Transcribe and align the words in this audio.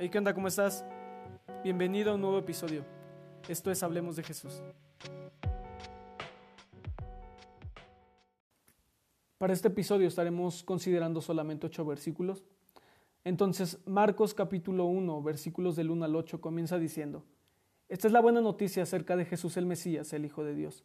Hey, 0.00 0.10
¿qué 0.10 0.18
onda? 0.18 0.32
¿Cómo 0.32 0.46
estás? 0.46 0.84
Bienvenido 1.64 2.12
a 2.12 2.14
un 2.14 2.20
nuevo 2.20 2.38
episodio. 2.38 2.84
Esto 3.48 3.68
es 3.72 3.82
Hablemos 3.82 4.14
de 4.14 4.22
Jesús. 4.22 4.62
Para 9.38 9.52
este 9.52 9.66
episodio 9.66 10.06
estaremos 10.06 10.62
considerando 10.62 11.20
solamente 11.20 11.66
ocho 11.66 11.84
versículos. 11.84 12.44
Entonces, 13.24 13.80
Marcos 13.86 14.34
capítulo 14.34 14.84
1, 14.84 15.20
versículos 15.20 15.74
del 15.74 15.90
1 15.90 16.04
al 16.04 16.14
8 16.14 16.40
comienza 16.40 16.78
diciendo, 16.78 17.24
Esta 17.88 18.06
es 18.06 18.12
la 18.12 18.20
buena 18.20 18.40
noticia 18.40 18.84
acerca 18.84 19.16
de 19.16 19.24
Jesús 19.24 19.56
el 19.56 19.66
Mesías, 19.66 20.12
el 20.12 20.24
Hijo 20.24 20.44
de 20.44 20.54
Dios. 20.54 20.84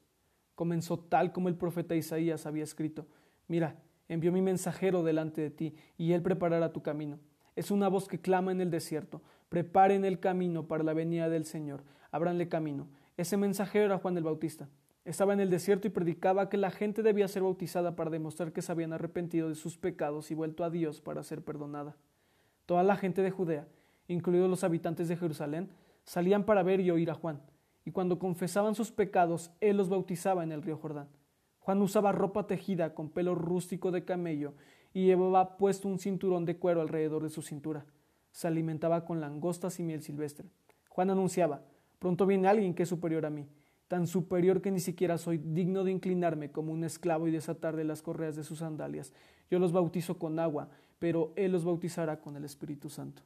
Comenzó 0.56 0.98
tal 0.98 1.32
como 1.32 1.50
el 1.50 1.56
profeta 1.56 1.96
Isaías 1.96 2.48
había 2.48 2.64
escrito, 2.64 3.06
Mira, 3.48 3.80
envió 4.08 4.32
mi 4.32 4.42
mensajero 4.42 5.04
delante 5.04 5.40
de 5.42 5.52
ti, 5.52 5.76
y 6.00 6.14
él 6.14 6.24
preparará 6.24 6.74
tu 6.74 6.82
camino. 6.82 7.20
Es 7.56 7.72
una 7.72 7.88
voz 7.88 8.08
que 8.08 8.20
clama 8.20 8.52
en 8.52 8.62
el 8.62 8.72
desierto. 8.72 9.22
Preparen 9.50 10.06
el 10.06 10.20
camino 10.20 10.68
para 10.68 10.84
la 10.84 10.94
venida 10.94 11.30
del 11.30 11.46
Señor. 11.46 11.84
Abranle 12.12 12.50
camino. 12.50 12.88
Ese 13.18 13.38
mensajero 13.38 13.86
era 13.86 14.00
Juan 14.00 14.18
el 14.18 14.24
Bautista. 14.24 14.70
Estaba 15.06 15.34
en 15.34 15.42
el 15.42 15.50
desierto 15.50 15.88
y 15.88 15.92
predicaba 15.92 16.50
que 16.50 16.58
la 16.58 16.72
gente 16.72 17.04
debía 17.04 17.28
ser 17.28 17.44
bautizada 17.44 17.96
para 17.96 18.10
demostrar 18.10 18.54
que 18.54 18.62
se 18.62 18.72
habían 18.72 18.94
arrepentido 18.94 19.50
de 19.50 19.56
sus 19.56 19.78
pecados 19.78 20.32
y 20.32 20.34
vuelto 20.34 20.64
a 20.64 20.70
Dios 20.70 21.02
para 21.02 21.24
ser 21.24 21.44
perdonada. 21.44 21.98
Toda 22.66 22.84
la 22.84 22.96
gente 22.96 23.22
de 23.22 23.30
Judea, 23.30 23.68
incluidos 24.08 24.50
los 24.50 24.64
habitantes 24.64 25.10
de 25.10 25.18
Jerusalén, 25.18 25.70
salían 26.06 26.46
para 26.46 26.64
ver 26.64 26.80
y 26.80 26.90
oír 26.90 27.12
a 27.12 27.16
Juan, 27.16 27.42
y 27.84 27.92
cuando 27.92 28.18
confesaban 28.18 28.76
sus 28.76 28.92
pecados, 28.92 29.52
él 29.60 29.76
los 29.76 29.90
bautizaba 29.90 30.44
en 30.44 30.54
el 30.54 30.62
río 30.62 30.78
Jordán. 30.78 31.10
Juan 31.60 31.82
usaba 31.82 32.14
ropa 32.14 32.48
tejida 32.48 32.94
con 32.94 33.10
pelo 33.10 33.36
rústico 33.36 33.92
de 33.92 34.06
camello 34.06 34.54
y 34.94 35.06
llevaba 35.06 35.58
puesto 35.58 35.88
un 35.88 36.00
cinturón 36.00 36.46
de 36.46 36.58
cuero 36.58 36.82
alrededor 36.82 37.24
de 37.24 37.30
su 37.30 37.42
cintura. 37.42 37.86
Se 38.32 38.48
alimentaba 38.48 39.06
con 39.06 39.20
langostas 39.20 39.80
y 39.80 39.84
miel 39.84 40.04
silvestre. 40.04 40.50
Juan 40.90 41.10
anunciaba, 41.10 41.64
pronto 42.00 42.26
viene 42.26 42.48
alguien 42.48 42.74
que 42.74 42.84
es 42.84 42.90
superior 42.90 43.26
a 43.26 43.30
mí, 43.30 43.48
tan 43.88 44.08
superior 44.08 44.62
que 44.62 44.72
ni 44.72 44.80
siquiera 44.80 45.18
soy 45.18 45.38
digno 45.38 45.84
de 45.84 45.92
inclinarme 45.92 46.52
como 46.52 46.72
un 46.72 46.84
esclavo 46.84 47.28
y 47.28 47.32
desatar 47.32 47.76
de 47.76 47.84
las 47.84 48.02
correas 48.02 48.36
de 48.36 48.44
sus 48.44 48.60
sandalias. 48.60 49.14
Yo 49.50 49.60
los 49.60 49.72
bautizo 49.72 50.18
con 50.18 50.40
agua, 50.40 50.70
pero 51.00 51.34
él 51.36 51.52
los 51.52 51.66
bautizará 51.66 52.20
con 52.20 52.36
el 52.36 52.46
Espíritu 52.46 52.90
Santo. 52.90 53.24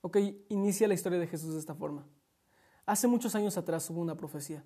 Ok, 0.00 0.18
inicia 0.48 0.88
la 0.88 0.94
historia 0.94 1.18
de 1.18 1.26
Jesús 1.26 1.52
de 1.54 1.60
esta 1.60 1.74
forma. 1.74 2.06
Hace 2.86 3.06
muchos 3.06 3.34
años 3.34 3.58
atrás 3.58 3.88
hubo 3.90 4.00
una 4.00 4.16
profecía. 4.16 4.64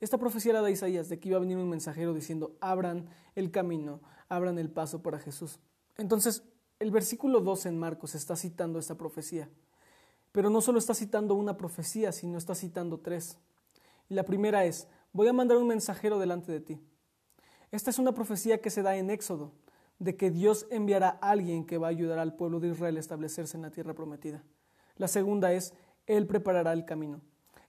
Esta 0.00 0.18
profecía 0.18 0.52
era 0.52 0.62
de 0.62 0.72
Isaías, 0.72 1.08
de 1.08 1.20
que 1.20 1.28
iba 1.28 1.36
a 1.36 1.40
venir 1.40 1.58
un 1.58 1.68
mensajero 1.68 2.14
diciendo, 2.14 2.56
abran 2.60 3.08
el 3.34 3.50
camino, 3.50 4.00
abran 4.28 4.58
el 4.58 4.70
paso 4.70 5.02
para 5.02 5.18
Jesús. 5.18 5.60
Entonces, 5.98 6.42
el 6.78 6.90
versículo 6.90 7.40
2 7.40 7.66
en 7.66 7.78
Marcos 7.78 8.14
está 8.14 8.34
citando 8.34 8.78
esta 8.78 8.96
profecía. 8.96 9.50
Pero 10.32 10.48
no 10.48 10.62
solo 10.62 10.78
está 10.78 10.94
citando 10.94 11.34
una 11.34 11.56
profecía, 11.56 12.12
sino 12.12 12.38
está 12.38 12.54
citando 12.54 12.98
tres. 12.98 13.36
Y 14.08 14.14
la 14.14 14.24
primera 14.24 14.64
es, 14.64 14.88
voy 15.12 15.28
a 15.28 15.32
mandar 15.32 15.58
un 15.58 15.68
mensajero 15.68 16.18
delante 16.18 16.50
de 16.52 16.60
ti. 16.60 16.80
Esta 17.70 17.90
es 17.90 17.98
una 17.98 18.12
profecía 18.12 18.60
que 18.60 18.70
se 18.70 18.82
da 18.82 18.96
en 18.96 19.10
Éxodo, 19.10 19.52
de 19.98 20.16
que 20.16 20.30
Dios 20.30 20.66
enviará 20.70 21.18
a 21.20 21.30
alguien 21.30 21.66
que 21.66 21.78
va 21.78 21.88
a 21.88 21.90
ayudar 21.90 22.18
al 22.18 22.34
pueblo 22.34 22.60
de 22.60 22.68
Israel 22.68 22.96
a 22.96 23.00
establecerse 23.00 23.56
en 23.56 23.62
la 23.62 23.70
tierra 23.70 23.94
prometida. 23.94 24.42
La 24.96 25.08
segunda 25.08 25.52
es, 25.52 25.74
Él 26.06 26.26
preparará 26.26 26.72
el 26.72 26.84
camino. 26.84 27.20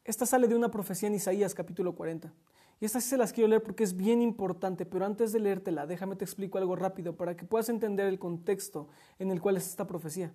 Esta 0.03 0.25
sale 0.25 0.47
de 0.47 0.55
una 0.55 0.71
profecía 0.71 1.07
en 1.07 1.15
Isaías 1.15 1.53
capítulo 1.53 1.93
40. 1.93 2.33
Y 2.79 2.85
esta 2.85 2.99
se 2.99 3.17
las 3.17 3.31
quiero 3.31 3.47
leer 3.47 3.61
porque 3.61 3.83
es 3.83 3.95
bien 3.95 4.23
importante, 4.23 4.87
pero 4.87 5.05
antes 5.05 5.31
de 5.31 5.39
leértela, 5.39 5.85
déjame 5.85 6.15
te 6.15 6.25
explico 6.25 6.57
algo 6.57 6.75
rápido 6.75 7.15
para 7.15 7.37
que 7.37 7.45
puedas 7.45 7.69
entender 7.69 8.07
el 8.07 8.17
contexto 8.17 8.87
en 9.19 9.29
el 9.29 9.39
cual 9.39 9.57
es 9.57 9.67
esta 9.67 9.85
profecía. 9.85 10.33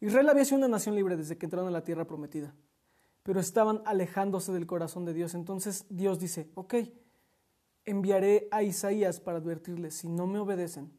Israel 0.00 0.28
había 0.28 0.44
sido 0.44 0.58
una 0.58 0.66
nación 0.66 0.96
libre 0.96 1.16
desde 1.16 1.38
que 1.38 1.46
entraron 1.46 1.68
a 1.68 1.70
la 1.70 1.84
tierra 1.84 2.06
prometida, 2.06 2.52
pero 3.22 3.38
estaban 3.38 3.82
alejándose 3.84 4.50
del 4.50 4.66
corazón 4.66 5.04
de 5.04 5.14
Dios. 5.14 5.34
Entonces 5.34 5.86
Dios 5.88 6.18
dice, 6.18 6.50
ok, 6.54 6.74
enviaré 7.84 8.48
a 8.50 8.64
Isaías 8.64 9.20
para 9.20 9.38
advertirles, 9.38 9.94
si 9.94 10.08
no 10.08 10.26
me 10.26 10.40
obedecen, 10.40 10.90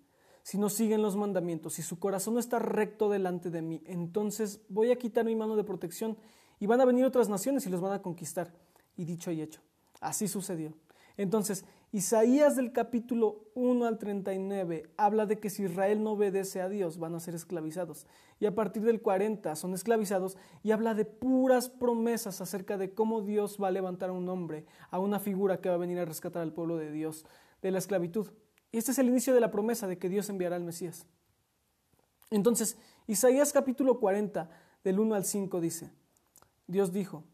si 0.43 0.57
no 0.57 0.69
siguen 0.69 1.01
los 1.01 1.17
mandamientos, 1.17 1.73
si 1.73 1.81
su 1.81 1.99
corazón 1.99 2.35
no 2.35 2.39
está 2.39 2.59
recto 2.59 3.09
delante 3.09 3.49
de 3.49 3.61
mí, 3.61 3.83
entonces 3.85 4.61
voy 4.69 4.91
a 4.91 4.95
quitar 4.97 5.25
mi 5.25 5.35
mano 5.35 5.57
de 5.57 5.65
protección 5.65 6.17
y 6.61 6.67
van 6.67 6.79
a 6.79 6.85
venir 6.85 7.03
otras 7.03 7.27
naciones 7.27 7.65
y 7.65 7.71
los 7.71 7.81
van 7.81 7.91
a 7.91 8.03
conquistar. 8.03 8.53
Y 8.95 9.03
dicho 9.03 9.31
y 9.31 9.41
hecho, 9.41 9.61
así 9.99 10.27
sucedió. 10.27 10.75
Entonces, 11.17 11.65
Isaías 11.91 12.55
del 12.55 12.71
capítulo 12.71 13.49
1 13.55 13.83
al 13.85 13.97
39 13.97 14.93
habla 14.95 15.25
de 15.25 15.39
que 15.39 15.49
si 15.49 15.63
Israel 15.63 16.03
no 16.03 16.11
obedece 16.11 16.61
a 16.61 16.69
Dios 16.69 16.99
van 16.99 17.15
a 17.15 17.19
ser 17.19 17.33
esclavizados. 17.33 18.05
Y 18.39 18.45
a 18.45 18.53
partir 18.53 18.83
del 18.83 19.01
40 19.01 19.55
son 19.55 19.73
esclavizados 19.73 20.37
y 20.61 20.69
habla 20.69 20.93
de 20.93 21.03
puras 21.03 21.67
promesas 21.67 22.41
acerca 22.41 22.77
de 22.77 22.93
cómo 22.93 23.21
Dios 23.21 23.57
va 23.61 23.69
a 23.69 23.71
levantar 23.71 24.09
a 24.09 24.13
un 24.13 24.29
hombre, 24.29 24.67
a 24.91 24.99
una 24.99 25.19
figura 25.19 25.61
que 25.61 25.69
va 25.69 25.75
a 25.75 25.79
venir 25.79 25.97
a 25.97 26.05
rescatar 26.05 26.43
al 26.43 26.53
pueblo 26.53 26.77
de 26.77 26.91
Dios 26.91 27.25
de 27.63 27.71
la 27.71 27.79
esclavitud. 27.79 28.27
Y 28.71 28.77
este 28.77 28.91
es 28.91 28.99
el 28.99 29.07
inicio 29.07 29.33
de 29.33 29.41
la 29.41 29.49
promesa 29.49 29.87
de 29.87 29.97
que 29.97 30.09
Dios 30.09 30.29
enviará 30.29 30.57
al 30.57 30.63
Mesías. 30.63 31.07
Entonces, 32.29 32.77
Isaías 33.07 33.51
capítulo 33.51 33.99
40 33.99 34.47
del 34.83 34.99
1 34.99 35.15
al 35.15 35.25
5 35.25 35.59
dice, 35.59 35.91
Dios 36.71 36.93
dijo, 36.93 37.25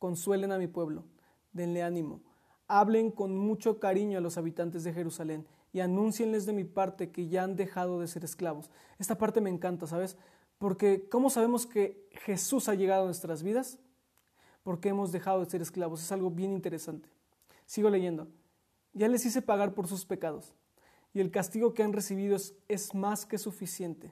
consuelen 0.00 0.50
a 0.50 0.58
mi 0.58 0.66
pueblo, 0.66 1.04
denle 1.52 1.84
ánimo, 1.84 2.22
hablen 2.66 3.12
con 3.12 3.36
mucho 3.36 3.78
cariño 3.78 4.18
a 4.18 4.20
los 4.20 4.36
habitantes 4.36 4.82
de 4.82 4.92
Jerusalén 4.92 5.46
y 5.72 5.78
anúncienles 5.78 6.44
de 6.44 6.52
mi 6.52 6.64
parte 6.64 7.12
que 7.12 7.28
ya 7.28 7.44
han 7.44 7.54
dejado 7.54 8.00
de 8.00 8.08
ser 8.08 8.24
esclavos. 8.24 8.68
Esta 8.98 9.16
parte 9.16 9.40
me 9.40 9.48
encanta, 9.48 9.86
¿sabes? 9.86 10.16
Porque 10.58 11.08
¿cómo 11.08 11.30
sabemos 11.30 11.66
que 11.66 12.08
Jesús 12.24 12.68
ha 12.68 12.74
llegado 12.74 13.02
a 13.02 13.06
nuestras 13.06 13.44
vidas? 13.44 13.78
Porque 14.64 14.88
hemos 14.88 15.12
dejado 15.12 15.38
de 15.38 15.48
ser 15.48 15.62
esclavos. 15.62 16.02
Es 16.02 16.10
algo 16.10 16.30
bien 16.30 16.52
interesante. 16.52 17.08
Sigo 17.66 17.90
leyendo. 17.90 18.26
Ya 18.92 19.06
les 19.06 19.24
hice 19.24 19.40
pagar 19.40 19.72
por 19.72 19.86
sus 19.86 20.04
pecados 20.04 20.52
y 21.14 21.20
el 21.20 21.30
castigo 21.30 21.74
que 21.74 21.84
han 21.84 21.92
recibido 21.92 22.34
es, 22.34 22.56
es 22.66 22.92
más 22.92 23.24
que 23.24 23.38
suficiente. 23.38 24.10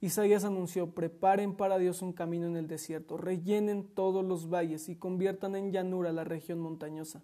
Isaías 0.00 0.44
anunció, 0.44 0.94
preparen 0.94 1.56
para 1.56 1.78
Dios 1.78 2.02
un 2.02 2.12
camino 2.12 2.46
en 2.46 2.56
el 2.56 2.68
desierto, 2.68 3.16
rellenen 3.16 3.84
todos 3.84 4.24
los 4.24 4.48
valles 4.48 4.88
y 4.88 4.96
conviertan 4.96 5.56
en 5.56 5.72
llanura 5.72 6.12
la 6.12 6.24
región 6.24 6.60
montañosa. 6.60 7.22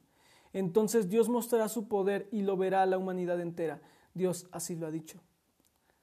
Entonces 0.53 1.09
Dios 1.09 1.29
mostrará 1.29 1.69
su 1.69 1.87
poder 1.87 2.29
y 2.33 2.43
lo 2.43 2.57
verá 2.57 2.83
a 2.83 2.87
la 2.87 2.99
humanidad 2.99 3.41
entera. 3.41 3.81
Dios 4.13 4.49
así 4.51 4.75
lo 4.75 4.87
ha 4.87 4.91
dicho. 4.91 5.21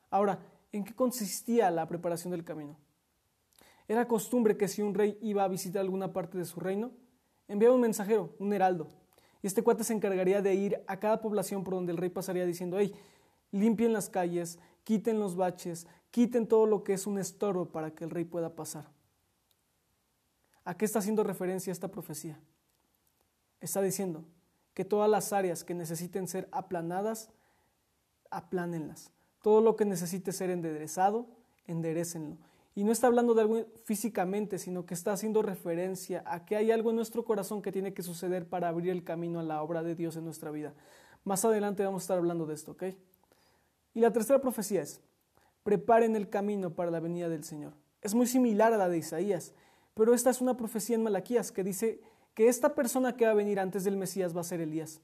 Ahora, 0.09 0.39
¿en 0.71 0.83
qué 0.83 0.93
consistía 0.93 1.71
la 1.71 1.87
preparación 1.87 2.31
del 2.31 2.43
camino? 2.43 2.77
Era 3.87 4.07
costumbre 4.07 4.55
que 4.55 4.69
si 4.69 4.81
un 4.81 4.93
rey 4.93 5.17
iba 5.21 5.43
a 5.43 5.49
visitar 5.49 5.81
alguna 5.81 6.13
parte 6.13 6.37
de 6.37 6.45
su 6.45 6.59
reino, 6.59 6.91
enviaba 7.47 7.75
un 7.75 7.81
mensajero, 7.81 8.33
un 8.39 8.53
heraldo, 8.53 8.87
y 9.41 9.47
este 9.47 9.63
cuate 9.63 9.83
se 9.83 9.93
encargaría 9.93 10.41
de 10.41 10.53
ir 10.53 10.81
a 10.87 10.99
cada 10.99 11.19
población 11.19 11.63
por 11.63 11.73
donde 11.73 11.91
el 11.91 11.97
rey 11.97 12.09
pasaría 12.09 12.45
diciendo, 12.45 12.77
hey, 12.79 12.93
limpien 13.51 13.91
las 13.91 14.09
calles, 14.09 14.59
quiten 14.83 15.19
los 15.19 15.35
baches, 15.35 15.87
quiten 16.11 16.47
todo 16.47 16.65
lo 16.65 16.83
que 16.83 16.93
es 16.93 17.07
un 17.07 17.17
estorbo 17.17 17.65
para 17.65 17.91
que 17.91 18.03
el 18.03 18.09
rey 18.09 18.25
pueda 18.25 18.55
pasar. 18.55 18.85
¿A 20.63 20.75
qué 20.75 20.85
está 20.85 20.99
haciendo 20.99 21.23
referencia 21.23 21.71
esta 21.71 21.89
profecía? 21.89 22.39
Está 23.59 23.81
diciendo 23.81 24.23
que 24.73 24.85
todas 24.85 25.09
las 25.09 25.33
áreas 25.33 25.63
que 25.63 25.73
necesiten 25.73 26.27
ser 26.27 26.47
aplanadas, 26.51 27.29
aplánenlas. 28.29 29.11
Todo 29.41 29.61
lo 29.61 29.75
que 29.75 29.85
necesite 29.85 30.31
ser 30.31 30.49
enderezado, 30.49 31.27
enderecenlo. 31.65 32.37
Y 32.73 32.83
no 32.83 32.91
está 32.91 33.07
hablando 33.07 33.33
de 33.33 33.41
algo 33.41 33.65
físicamente, 33.83 34.57
sino 34.57 34.85
que 34.85 34.93
está 34.93 35.11
haciendo 35.11 35.41
referencia 35.41 36.23
a 36.25 36.45
que 36.45 36.55
hay 36.55 36.71
algo 36.71 36.91
en 36.91 36.95
nuestro 36.95 37.25
corazón 37.25 37.61
que 37.61 37.71
tiene 37.71 37.93
que 37.93 38.03
suceder 38.03 38.47
para 38.47 38.69
abrir 38.69 38.91
el 38.91 39.03
camino 39.03 39.39
a 39.39 39.43
la 39.43 39.61
obra 39.61 39.83
de 39.83 39.95
Dios 39.95 40.15
en 40.15 40.23
nuestra 40.23 40.51
vida. 40.51 40.73
Más 41.23 41.43
adelante 41.43 41.83
vamos 41.83 42.03
a 42.03 42.05
estar 42.05 42.17
hablando 42.17 42.45
de 42.45 42.53
esto, 42.53 42.71
¿ok? 42.71 42.83
Y 43.93 43.99
la 43.99 44.13
tercera 44.13 44.39
profecía 44.39 44.81
es, 44.81 45.01
preparen 45.63 46.15
el 46.15 46.29
camino 46.29 46.73
para 46.73 46.91
la 46.91 46.99
venida 46.99 47.29
del 47.29 47.43
Señor. 47.43 47.73
Es 48.01 48.15
muy 48.15 48.27
similar 48.27 48.73
a 48.73 48.77
la 48.77 48.89
de 48.89 48.97
Isaías, 48.97 49.53
pero 49.93 50.13
esta 50.13 50.29
es 50.29 50.41
una 50.41 50.57
profecía 50.57 50.95
en 50.95 51.03
Malaquías 51.03 51.51
que 51.51 51.63
dice 51.63 52.01
que 52.33 52.47
esta 52.47 52.73
persona 52.73 53.15
que 53.15 53.25
va 53.25 53.31
a 53.31 53.35
venir 53.35 53.59
antes 53.59 53.83
del 53.83 53.97
Mesías 53.97 54.35
va 54.35 54.41
a 54.41 54.45
ser 54.45 54.61
Elías. 54.61 55.01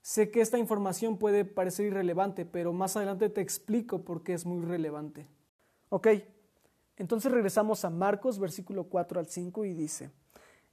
Sé 0.00 0.30
que 0.30 0.40
esta 0.40 0.58
información 0.58 1.18
puede 1.18 1.44
parecer 1.44 1.86
irrelevante, 1.86 2.46
pero 2.46 2.72
más 2.72 2.96
adelante 2.96 3.28
te 3.28 3.40
explico 3.40 4.02
por 4.02 4.22
qué 4.22 4.32
es 4.32 4.46
muy 4.46 4.64
relevante. 4.64 5.26
Ok, 5.90 6.08
entonces 6.96 7.30
regresamos 7.30 7.84
a 7.84 7.90
Marcos 7.90 8.38
versículo 8.38 8.84
4 8.84 9.20
al 9.20 9.26
5 9.26 9.64
y 9.64 9.74
dice, 9.74 10.10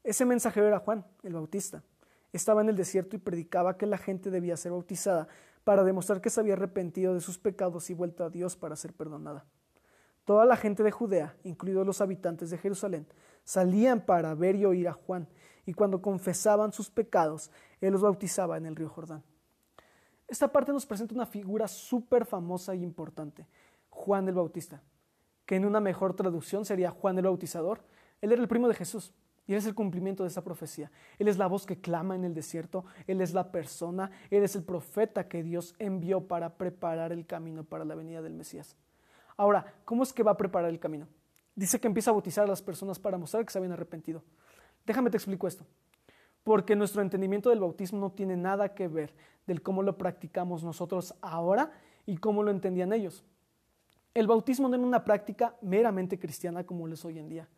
ese 0.03 0.23
mensajero 0.23 0.67
era 0.67 0.79
Juan, 0.79 1.05
el 1.23 1.33
Bautista. 1.33 1.83
Estaba 2.31 2.61
en 2.61 2.69
el 2.69 2.75
desierto 2.75 3.15
y 3.15 3.19
predicaba 3.19 3.77
que 3.77 3.85
la 3.85 3.97
gente 3.97 4.29
debía 4.29 4.57
ser 4.57 4.71
bautizada 4.71 5.27
para 5.65 5.83
demostrar 5.83 6.21
que 6.21 6.29
se 6.29 6.39
había 6.39 6.53
arrepentido 6.53 7.13
de 7.13 7.19
sus 7.19 7.37
pecados 7.37 7.89
y 7.89 7.93
vuelto 7.93 8.23
a 8.23 8.29
Dios 8.29 8.55
para 8.55 8.77
ser 8.77 8.93
perdonada. 8.93 9.45
Toda 10.23 10.45
la 10.45 10.55
gente 10.55 10.83
de 10.83 10.91
Judea, 10.91 11.35
incluidos 11.43 11.85
los 11.85 12.01
habitantes 12.01 12.49
de 12.51 12.57
Jerusalén, 12.57 13.07
salían 13.43 14.05
para 14.05 14.33
ver 14.35 14.55
y 14.55 14.65
oír 14.65 14.87
a 14.87 14.93
Juan, 14.93 15.27
y 15.65 15.73
cuando 15.73 16.01
confesaban 16.01 16.71
sus 16.71 16.89
pecados, 16.89 17.51
él 17.81 17.91
los 17.91 18.01
bautizaba 18.01 18.57
en 18.57 18.67
el 18.67 18.75
río 18.75 18.89
Jordán. 18.89 19.23
Esta 20.27 20.51
parte 20.51 20.71
nos 20.71 20.85
presenta 20.85 21.13
una 21.15 21.25
figura 21.25 21.67
súper 21.67 22.25
famosa 22.25 22.73
e 22.73 22.77
importante, 22.77 23.47
Juan 23.89 24.27
el 24.27 24.35
Bautista. 24.35 24.81
que 25.45 25.55
en 25.55 25.65
una 25.65 25.79
mejor 25.79 26.15
traducción 26.15 26.65
sería 26.65 26.89
Juan 26.89 27.17
el 27.17 27.25
Bautizador. 27.25 27.83
Él 28.21 28.31
era 28.31 28.41
el 28.41 28.47
primo 28.47 28.67
de 28.67 28.73
Jesús. 28.73 29.13
Y 29.47 29.53
Él 29.53 29.59
es 29.59 29.65
el 29.65 29.75
cumplimiento 29.75 30.23
de 30.23 30.29
esa 30.29 30.43
profecía. 30.43 30.91
Él 31.19 31.27
es 31.27 31.37
la 31.37 31.47
voz 31.47 31.65
que 31.65 31.79
clama 31.79 32.15
en 32.15 32.23
el 32.23 32.33
desierto. 32.33 32.85
Él 33.05 33.21
es 33.21 33.33
la 33.33 33.51
persona. 33.51 34.09
Él 34.31 34.43
es 34.43 34.55
el 34.55 34.63
profeta 34.63 35.27
que 35.27 35.43
Dios 35.43 35.75
envió 35.77 36.27
para 36.27 36.57
preparar 36.57 37.11
el 37.11 37.25
camino 37.25 37.63
para 37.63 37.85
la 37.85 37.95
venida 37.95 38.21
del 38.21 38.33
Mesías. 38.33 38.75
Ahora, 39.37 39.65
¿cómo 39.85 40.03
es 40.03 40.13
que 40.13 40.23
va 40.23 40.31
a 40.31 40.37
preparar 40.37 40.69
el 40.69 40.79
camino? 40.79 41.07
Dice 41.55 41.79
que 41.79 41.87
empieza 41.87 42.09
a 42.09 42.13
bautizar 42.13 42.45
a 42.45 42.47
las 42.47 42.61
personas 42.61 42.97
para 42.97 43.17
mostrar 43.17 43.45
que 43.45 43.51
se 43.51 43.57
habían 43.59 43.73
arrepentido. 43.73 44.23
Déjame 44.85 45.09
te 45.09 45.17
explico 45.17 45.47
esto. 45.47 45.65
Porque 46.43 46.75
nuestro 46.75 47.01
entendimiento 47.01 47.49
del 47.49 47.59
bautismo 47.59 47.99
no 47.99 48.11
tiene 48.11 48.37
nada 48.37 48.73
que 48.73 48.87
ver 48.87 49.15
del 49.45 49.61
cómo 49.61 49.83
lo 49.83 49.97
practicamos 49.97 50.63
nosotros 50.63 51.15
ahora 51.21 51.71
y 52.05 52.17
cómo 52.17 52.43
lo 52.43 52.51
entendían 52.51 52.93
ellos. 52.93 53.23
El 54.13 54.27
bautismo 54.27 54.69
no 54.69 54.75
era 54.75 54.83
una 54.83 55.03
práctica 55.03 55.55
meramente 55.61 56.17
cristiana 56.17 56.63
como 56.63 56.87
es 56.87 57.03
hoy 57.03 57.19
en 57.19 57.29
día. 57.29 57.49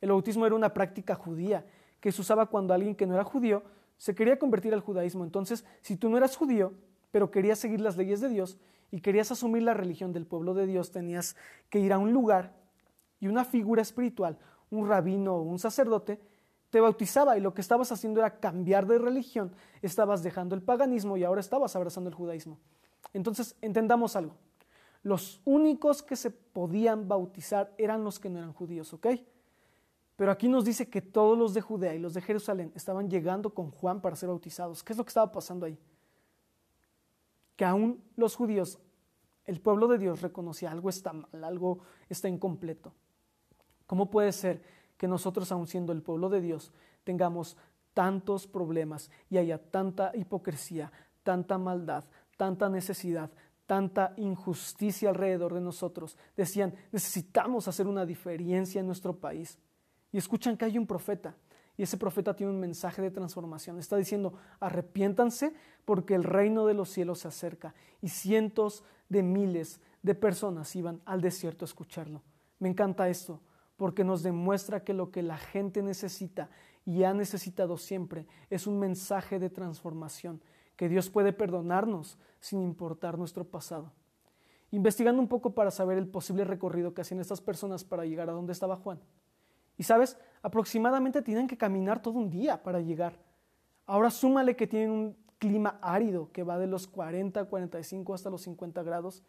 El 0.00 0.10
bautismo 0.10 0.46
era 0.46 0.54
una 0.54 0.74
práctica 0.74 1.14
judía 1.14 1.64
que 2.00 2.12
se 2.12 2.20
usaba 2.20 2.46
cuando 2.46 2.74
alguien 2.74 2.94
que 2.94 3.06
no 3.06 3.14
era 3.14 3.24
judío 3.24 3.62
se 3.96 4.14
quería 4.14 4.38
convertir 4.38 4.74
al 4.74 4.80
judaísmo. 4.80 5.24
Entonces, 5.24 5.64
si 5.80 5.96
tú 5.96 6.08
no 6.08 6.16
eras 6.16 6.36
judío, 6.36 6.74
pero 7.10 7.30
querías 7.30 7.58
seguir 7.58 7.80
las 7.80 7.96
leyes 7.96 8.20
de 8.20 8.28
Dios 8.28 8.58
y 8.90 9.00
querías 9.00 9.30
asumir 9.30 9.62
la 9.62 9.74
religión 9.74 10.12
del 10.12 10.26
pueblo 10.26 10.52
de 10.54 10.66
Dios, 10.66 10.90
tenías 10.90 11.36
que 11.70 11.78
ir 11.78 11.92
a 11.92 11.98
un 11.98 12.12
lugar 12.12 12.52
y 13.20 13.28
una 13.28 13.44
figura 13.44 13.82
espiritual, 13.82 14.38
un 14.70 14.88
rabino 14.88 15.36
o 15.36 15.42
un 15.42 15.58
sacerdote, 15.58 16.20
te 16.70 16.80
bautizaba 16.80 17.38
y 17.38 17.40
lo 17.40 17.54
que 17.54 17.60
estabas 17.60 17.92
haciendo 17.92 18.20
era 18.20 18.40
cambiar 18.40 18.86
de 18.86 18.98
religión, 18.98 19.54
estabas 19.80 20.22
dejando 20.22 20.56
el 20.56 20.62
paganismo 20.62 21.16
y 21.16 21.22
ahora 21.22 21.40
estabas 21.40 21.76
abrazando 21.76 22.10
el 22.10 22.16
judaísmo. 22.16 22.58
Entonces, 23.12 23.56
entendamos 23.62 24.16
algo. 24.16 24.34
Los 25.04 25.40
únicos 25.44 26.02
que 26.02 26.16
se 26.16 26.30
podían 26.30 27.06
bautizar 27.06 27.72
eran 27.78 28.02
los 28.02 28.18
que 28.18 28.28
no 28.28 28.38
eran 28.38 28.52
judíos, 28.52 28.92
¿ok? 28.92 29.06
Pero 30.16 30.30
aquí 30.30 30.48
nos 30.48 30.64
dice 30.64 30.88
que 30.88 31.02
todos 31.02 31.36
los 31.36 31.54
de 31.54 31.60
Judea 31.60 31.94
y 31.94 31.98
los 31.98 32.14
de 32.14 32.22
Jerusalén 32.22 32.72
estaban 32.74 33.10
llegando 33.10 33.52
con 33.52 33.70
Juan 33.70 34.00
para 34.00 34.14
ser 34.14 34.28
bautizados. 34.28 34.84
¿Qué 34.84 34.92
es 34.92 34.96
lo 34.96 35.04
que 35.04 35.08
estaba 35.08 35.32
pasando 35.32 35.66
ahí? 35.66 35.78
Que 37.56 37.64
aún 37.64 38.02
los 38.16 38.36
judíos, 38.36 38.78
el 39.44 39.60
pueblo 39.60 39.88
de 39.88 39.98
Dios 39.98 40.22
reconocía 40.22 40.70
algo 40.70 40.88
está 40.88 41.12
mal, 41.12 41.44
algo 41.44 41.80
está 42.08 42.28
incompleto. 42.28 42.92
¿Cómo 43.86 44.10
puede 44.10 44.32
ser 44.32 44.62
que 44.96 45.08
nosotros, 45.08 45.50
aún 45.50 45.66
siendo 45.66 45.92
el 45.92 46.02
pueblo 46.02 46.28
de 46.28 46.40
Dios, 46.40 46.72
tengamos 47.02 47.56
tantos 47.92 48.46
problemas 48.46 49.10
y 49.28 49.38
haya 49.38 49.58
tanta 49.58 50.12
hipocresía, 50.14 50.92
tanta 51.24 51.58
maldad, 51.58 52.04
tanta 52.36 52.68
necesidad, 52.68 53.30
tanta 53.66 54.14
injusticia 54.16 55.08
alrededor 55.08 55.54
de 55.54 55.60
nosotros? 55.60 56.16
Decían, 56.36 56.72
necesitamos 56.92 57.66
hacer 57.66 57.88
una 57.88 58.06
diferencia 58.06 58.80
en 58.80 58.86
nuestro 58.86 59.16
país 59.16 59.58
y 60.14 60.18
escuchan 60.18 60.56
que 60.56 60.64
hay 60.64 60.78
un 60.78 60.86
profeta. 60.86 61.34
Y 61.76 61.82
ese 61.82 61.96
profeta 61.96 62.36
tiene 62.36 62.52
un 62.52 62.60
mensaje 62.60 63.02
de 63.02 63.10
transformación. 63.10 63.80
Está 63.80 63.96
diciendo, 63.96 64.34
arrepiéntanse 64.60 65.52
porque 65.84 66.14
el 66.14 66.22
reino 66.22 66.66
de 66.66 66.74
los 66.74 66.88
cielos 66.88 67.18
se 67.18 67.26
acerca. 67.26 67.74
Y 68.00 68.10
cientos 68.10 68.84
de 69.08 69.24
miles 69.24 69.80
de 70.04 70.14
personas 70.14 70.76
iban 70.76 71.00
al 71.04 71.20
desierto 71.20 71.64
a 71.64 71.66
escucharlo. 71.66 72.22
Me 72.60 72.68
encanta 72.68 73.08
esto, 73.08 73.40
porque 73.76 74.04
nos 74.04 74.22
demuestra 74.22 74.84
que 74.84 74.94
lo 74.94 75.10
que 75.10 75.20
la 75.20 75.36
gente 75.36 75.82
necesita 75.82 76.48
y 76.86 77.02
ha 77.02 77.12
necesitado 77.12 77.76
siempre 77.76 78.28
es 78.50 78.68
un 78.68 78.78
mensaje 78.78 79.40
de 79.40 79.50
transformación, 79.50 80.40
que 80.76 80.88
Dios 80.88 81.10
puede 81.10 81.32
perdonarnos 81.32 82.18
sin 82.38 82.62
importar 82.62 83.18
nuestro 83.18 83.42
pasado. 83.42 83.90
Investigando 84.70 85.20
un 85.20 85.26
poco 85.26 85.54
para 85.54 85.72
saber 85.72 85.98
el 85.98 86.06
posible 86.06 86.44
recorrido 86.44 86.94
que 86.94 87.00
hacían 87.00 87.18
estas 87.18 87.40
personas 87.40 87.82
para 87.82 88.04
llegar 88.04 88.30
a 88.30 88.32
donde 88.32 88.52
estaba 88.52 88.76
Juan, 88.76 89.00
y 89.76 89.82
sabes, 89.82 90.16
aproximadamente 90.42 91.22
tienen 91.22 91.46
que 91.46 91.56
caminar 91.56 92.00
todo 92.00 92.18
un 92.18 92.30
día 92.30 92.62
para 92.62 92.80
llegar. 92.80 93.18
Ahora 93.86 94.10
súmale 94.10 94.56
que 94.56 94.66
tienen 94.66 94.90
un 94.90 95.16
clima 95.38 95.78
árido 95.82 96.30
que 96.32 96.42
va 96.42 96.58
de 96.58 96.66
los 96.66 96.86
40, 96.86 97.44
45 97.44 98.14
hasta 98.14 98.30
los 98.30 98.42
50 98.42 98.82
grados. 98.82 99.22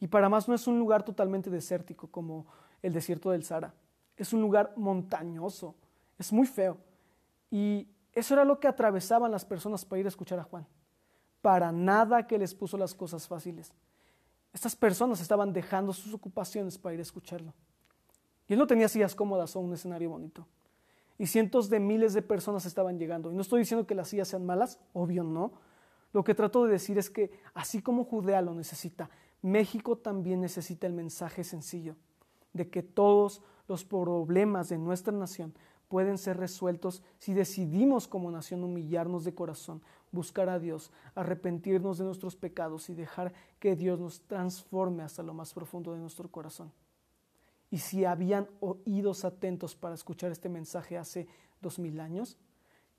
Y 0.00 0.08
para 0.08 0.28
más 0.28 0.48
no 0.48 0.54
es 0.54 0.66
un 0.66 0.78
lugar 0.78 1.02
totalmente 1.02 1.50
desértico 1.50 2.08
como 2.08 2.46
el 2.82 2.92
desierto 2.92 3.30
del 3.30 3.44
Sahara. 3.44 3.74
Es 4.16 4.32
un 4.32 4.40
lugar 4.40 4.72
montañoso. 4.76 5.74
Es 6.18 6.32
muy 6.32 6.46
feo. 6.46 6.78
Y 7.50 7.88
eso 8.12 8.34
era 8.34 8.44
lo 8.44 8.60
que 8.60 8.68
atravesaban 8.68 9.30
las 9.30 9.44
personas 9.44 9.84
para 9.84 10.00
ir 10.00 10.06
a 10.06 10.08
escuchar 10.08 10.38
a 10.38 10.44
Juan. 10.44 10.66
Para 11.42 11.72
nada 11.72 12.26
que 12.26 12.38
les 12.38 12.54
puso 12.54 12.78
las 12.78 12.94
cosas 12.94 13.26
fáciles. 13.26 13.72
Estas 14.52 14.76
personas 14.76 15.20
estaban 15.20 15.52
dejando 15.52 15.92
sus 15.92 16.14
ocupaciones 16.14 16.78
para 16.78 16.94
ir 16.94 17.00
a 17.00 17.02
escucharlo. 17.02 17.52
Y 18.48 18.54
él 18.54 18.58
no 18.58 18.66
tenía 18.66 18.88
sillas 18.88 19.14
cómodas 19.14 19.56
o 19.56 19.60
un 19.60 19.72
escenario 19.72 20.10
bonito. 20.10 20.46
Y 21.18 21.26
cientos 21.26 21.70
de 21.70 21.80
miles 21.80 22.12
de 22.12 22.22
personas 22.22 22.66
estaban 22.66 22.98
llegando. 22.98 23.30
Y 23.30 23.34
no 23.34 23.42
estoy 23.42 23.60
diciendo 23.60 23.86
que 23.86 23.94
las 23.94 24.08
sillas 24.08 24.28
sean 24.28 24.44
malas, 24.44 24.80
obvio 24.92 25.22
no. 25.22 25.52
Lo 26.12 26.24
que 26.24 26.34
trato 26.34 26.64
de 26.64 26.72
decir 26.72 26.98
es 26.98 27.10
que 27.10 27.30
así 27.54 27.82
como 27.82 28.04
Judea 28.04 28.42
lo 28.42 28.54
necesita, 28.54 29.10
México 29.42 29.96
también 29.96 30.40
necesita 30.40 30.86
el 30.86 30.92
mensaje 30.92 31.44
sencillo 31.44 31.96
de 32.52 32.68
que 32.70 32.82
todos 32.82 33.42
los 33.68 33.84
problemas 33.84 34.68
de 34.68 34.78
nuestra 34.78 35.12
nación 35.12 35.54
pueden 35.88 36.18
ser 36.18 36.38
resueltos 36.38 37.02
si 37.18 37.34
decidimos 37.34 38.08
como 38.08 38.30
nación 38.30 38.64
humillarnos 38.64 39.24
de 39.24 39.34
corazón, 39.34 39.82
buscar 40.12 40.48
a 40.48 40.58
Dios, 40.58 40.90
arrepentirnos 41.14 41.98
de 41.98 42.04
nuestros 42.04 42.36
pecados 42.36 42.88
y 42.88 42.94
dejar 42.94 43.32
que 43.58 43.76
Dios 43.76 44.00
nos 44.00 44.20
transforme 44.22 45.02
hasta 45.02 45.22
lo 45.22 45.34
más 45.34 45.52
profundo 45.52 45.92
de 45.92 45.98
nuestro 45.98 46.30
corazón. 46.30 46.72
Y 47.74 47.78
si 47.78 48.04
habían 48.04 48.48
oídos 48.60 49.24
atentos 49.24 49.74
para 49.74 49.96
escuchar 49.96 50.30
este 50.30 50.48
mensaje 50.48 50.96
hace 50.96 51.26
dos 51.60 51.80
mil 51.80 51.98
años, 51.98 52.38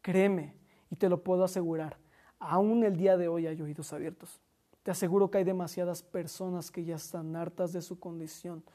créeme 0.01 0.54
y 0.92 0.98
te 0.98 1.07
lo 1.07 1.24
puedo 1.24 1.45
asegurar, 1.45 1.98
aún 2.39 2.83
el 2.83 2.98
día 2.98 3.16
de 3.16 3.30
hoy 3.30 3.48
hay 3.48 3.62
oídos 3.62 3.94
abiertos. 3.94 4.42
Te 4.83 4.92
aseguro 4.92 5.31
que 5.31 5.38
hay 5.38 5.44
demasiadas 5.45 6.04
personas 6.04 6.72
que 6.72 6.83
ya 6.83 6.98
están 6.98 7.38
hartas 7.38 7.72
de 7.72 7.81
su 7.81 8.01
condición 8.01 8.66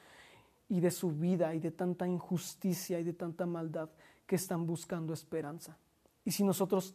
y 0.70 0.80
de 0.80 0.90
su 0.90 1.10
vida 1.10 1.54
y 1.54 1.60
de 1.60 1.70
tanta 1.70 2.08
injusticia 2.08 2.98
y 2.98 3.04
de 3.04 3.12
tanta 3.12 3.44
maldad 3.44 3.90
que 4.26 4.36
están 4.36 4.66
buscando 4.66 5.12
esperanza. 5.12 5.76
Y 6.24 6.30
si 6.30 6.44
nosotros 6.44 6.94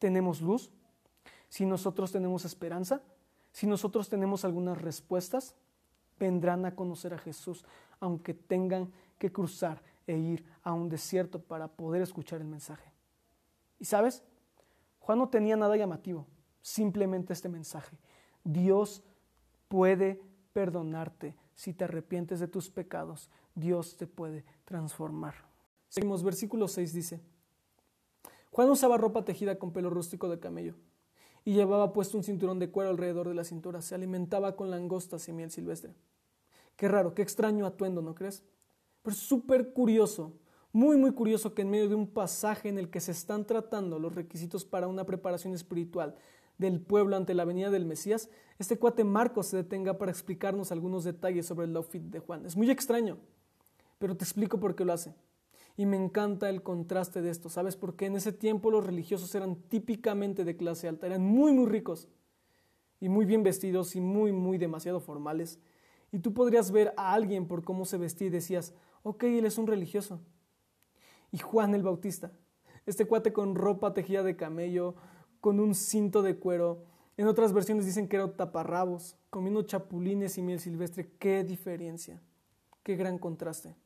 tenemos 0.00 0.42
luz, 0.42 0.72
si 1.48 1.64
nosotros 1.64 2.10
tenemos 2.10 2.44
esperanza, 2.44 3.02
si 3.52 3.68
nosotros 3.68 4.08
tenemos 4.08 4.44
algunas 4.44 4.82
respuestas, 4.82 5.54
vendrán 6.18 6.64
a 6.64 6.74
conocer 6.74 7.14
a 7.14 7.18
Jesús, 7.18 7.64
aunque 8.00 8.34
tengan 8.34 8.92
que 9.18 9.32
cruzar 9.32 9.82
e 10.06 10.16
ir 10.16 10.44
a 10.62 10.72
un 10.72 10.88
desierto 10.88 11.40
para 11.40 11.68
poder 11.68 12.02
escuchar 12.02 12.40
el 12.40 12.46
mensaje. 12.46 12.90
Y 13.78 13.84
sabes, 13.84 14.22
Juan 15.00 15.18
no 15.18 15.28
tenía 15.28 15.56
nada 15.56 15.76
llamativo, 15.76 16.26
simplemente 16.60 17.32
este 17.32 17.48
mensaje. 17.48 17.96
Dios 18.44 19.02
puede 19.68 20.20
perdonarte 20.52 21.36
si 21.54 21.72
te 21.72 21.84
arrepientes 21.84 22.40
de 22.40 22.48
tus 22.48 22.70
pecados. 22.70 23.30
Dios 23.54 23.96
te 23.96 24.06
puede 24.06 24.44
transformar. 24.64 25.34
Seguimos, 25.88 26.22
versículo 26.22 26.68
6 26.68 26.92
dice, 26.92 27.20
Juan 28.50 28.70
usaba 28.70 28.96
ropa 28.96 29.24
tejida 29.24 29.58
con 29.58 29.72
pelo 29.72 29.90
rústico 29.90 30.28
de 30.28 30.38
camello 30.38 30.74
y 31.48 31.54
llevaba 31.54 31.94
puesto 31.94 32.18
un 32.18 32.24
cinturón 32.24 32.58
de 32.58 32.68
cuero 32.68 32.90
alrededor 32.90 33.26
de 33.26 33.34
la 33.34 33.42
cintura. 33.42 33.80
Se 33.80 33.94
alimentaba 33.94 34.54
con 34.54 34.70
langostas 34.70 35.26
y 35.30 35.32
miel 35.32 35.50
silvestre. 35.50 35.94
Qué 36.76 36.88
raro, 36.88 37.14
qué 37.14 37.22
extraño 37.22 37.64
atuendo, 37.64 38.02
¿no 38.02 38.14
crees? 38.14 38.44
Pero 39.00 39.16
súper 39.16 39.72
curioso, 39.72 40.34
muy, 40.72 40.98
muy 40.98 41.12
curioso 41.12 41.54
que 41.54 41.62
en 41.62 41.70
medio 41.70 41.88
de 41.88 41.94
un 41.94 42.06
pasaje 42.06 42.68
en 42.68 42.76
el 42.76 42.90
que 42.90 43.00
se 43.00 43.12
están 43.12 43.46
tratando 43.46 43.98
los 43.98 44.14
requisitos 44.14 44.66
para 44.66 44.88
una 44.88 45.06
preparación 45.06 45.54
espiritual 45.54 46.16
del 46.58 46.82
pueblo 46.82 47.16
ante 47.16 47.32
la 47.32 47.46
venida 47.46 47.70
del 47.70 47.86
Mesías, 47.86 48.28
este 48.58 48.78
cuate 48.78 49.04
Marcos 49.04 49.46
se 49.46 49.56
detenga 49.56 49.96
para 49.96 50.10
explicarnos 50.10 50.70
algunos 50.70 51.04
detalles 51.04 51.46
sobre 51.46 51.64
el 51.64 51.74
outfit 51.76 52.02
de 52.02 52.18
Juan. 52.18 52.44
Es 52.44 52.58
muy 52.58 52.70
extraño, 52.70 53.16
pero 53.98 54.14
te 54.14 54.24
explico 54.24 54.60
por 54.60 54.74
qué 54.74 54.84
lo 54.84 54.92
hace. 54.92 55.14
Y 55.78 55.86
me 55.86 55.96
encanta 55.96 56.50
el 56.50 56.64
contraste 56.64 57.22
de 57.22 57.30
esto, 57.30 57.48
¿sabes? 57.48 57.76
Porque 57.76 58.06
en 58.06 58.16
ese 58.16 58.32
tiempo 58.32 58.68
los 58.68 58.84
religiosos 58.84 59.32
eran 59.36 59.54
típicamente 59.54 60.44
de 60.44 60.56
clase 60.56 60.88
alta, 60.88 61.06
eran 61.06 61.22
muy, 61.22 61.52
muy 61.52 61.66
ricos 61.66 62.08
y 62.98 63.08
muy 63.08 63.24
bien 63.24 63.44
vestidos 63.44 63.94
y 63.94 64.00
muy, 64.00 64.32
muy 64.32 64.58
demasiado 64.58 64.98
formales. 64.98 65.60
Y 66.10 66.18
tú 66.18 66.34
podrías 66.34 66.72
ver 66.72 66.92
a 66.96 67.12
alguien 67.14 67.46
por 67.46 67.62
cómo 67.62 67.84
se 67.84 67.96
vestía 67.96 68.26
y 68.26 68.30
decías, 68.30 68.74
ok, 69.04 69.22
él 69.22 69.46
es 69.46 69.56
un 69.56 69.68
religioso. 69.68 70.20
Y 71.30 71.38
Juan 71.38 71.76
el 71.76 71.84
Bautista, 71.84 72.32
este 72.84 73.04
cuate 73.04 73.32
con 73.32 73.54
ropa 73.54 73.94
tejida 73.94 74.24
de 74.24 74.34
camello, 74.34 74.96
con 75.40 75.60
un 75.60 75.76
cinto 75.76 76.22
de 76.22 76.40
cuero. 76.40 76.86
En 77.16 77.28
otras 77.28 77.52
versiones 77.52 77.86
dicen 77.86 78.08
que 78.08 78.16
era 78.16 78.36
taparrabos, 78.36 79.16
comiendo 79.30 79.62
chapulines 79.62 80.38
y 80.38 80.42
miel 80.42 80.58
silvestre. 80.58 81.12
¡Qué 81.20 81.44
diferencia! 81.44 82.20
¡Qué 82.82 82.96
gran 82.96 83.16
contraste! 83.18 83.76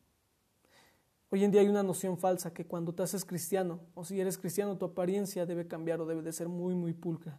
Hoy 1.35 1.45
en 1.45 1.51
día 1.51 1.63
hay 1.63 1.69
una 1.69 1.83
noción 1.83 2.19
falsa 2.19 2.53
que 2.53 2.67
cuando 2.67 2.95
te 2.95 3.03
haces 3.03 3.25
cristiano, 3.25 3.81
o 3.95 4.05
si 4.05 4.21
eres 4.21 4.37
cristiano, 4.37 4.77
tu 4.77 4.85
apariencia 4.85 5.47
debe 5.47 5.67
cambiar 5.67 5.99
o 6.03 6.05
debe 6.05 6.21
de 6.21 6.31
ser 6.31 6.47
muy, 6.47 6.75
muy 6.75 6.93
pulcra. 6.93 7.39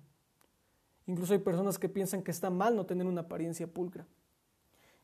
Incluso 1.05 1.33
hay 1.33 1.39
personas 1.39 1.77
que 1.77 1.87
piensan 1.87 2.23
que 2.23 2.31
está 2.31 2.49
mal 2.49 2.75
no 2.75 2.87
tener 2.87 3.05
una 3.05 3.21
apariencia 3.21 3.67
pulcra. 3.67 4.07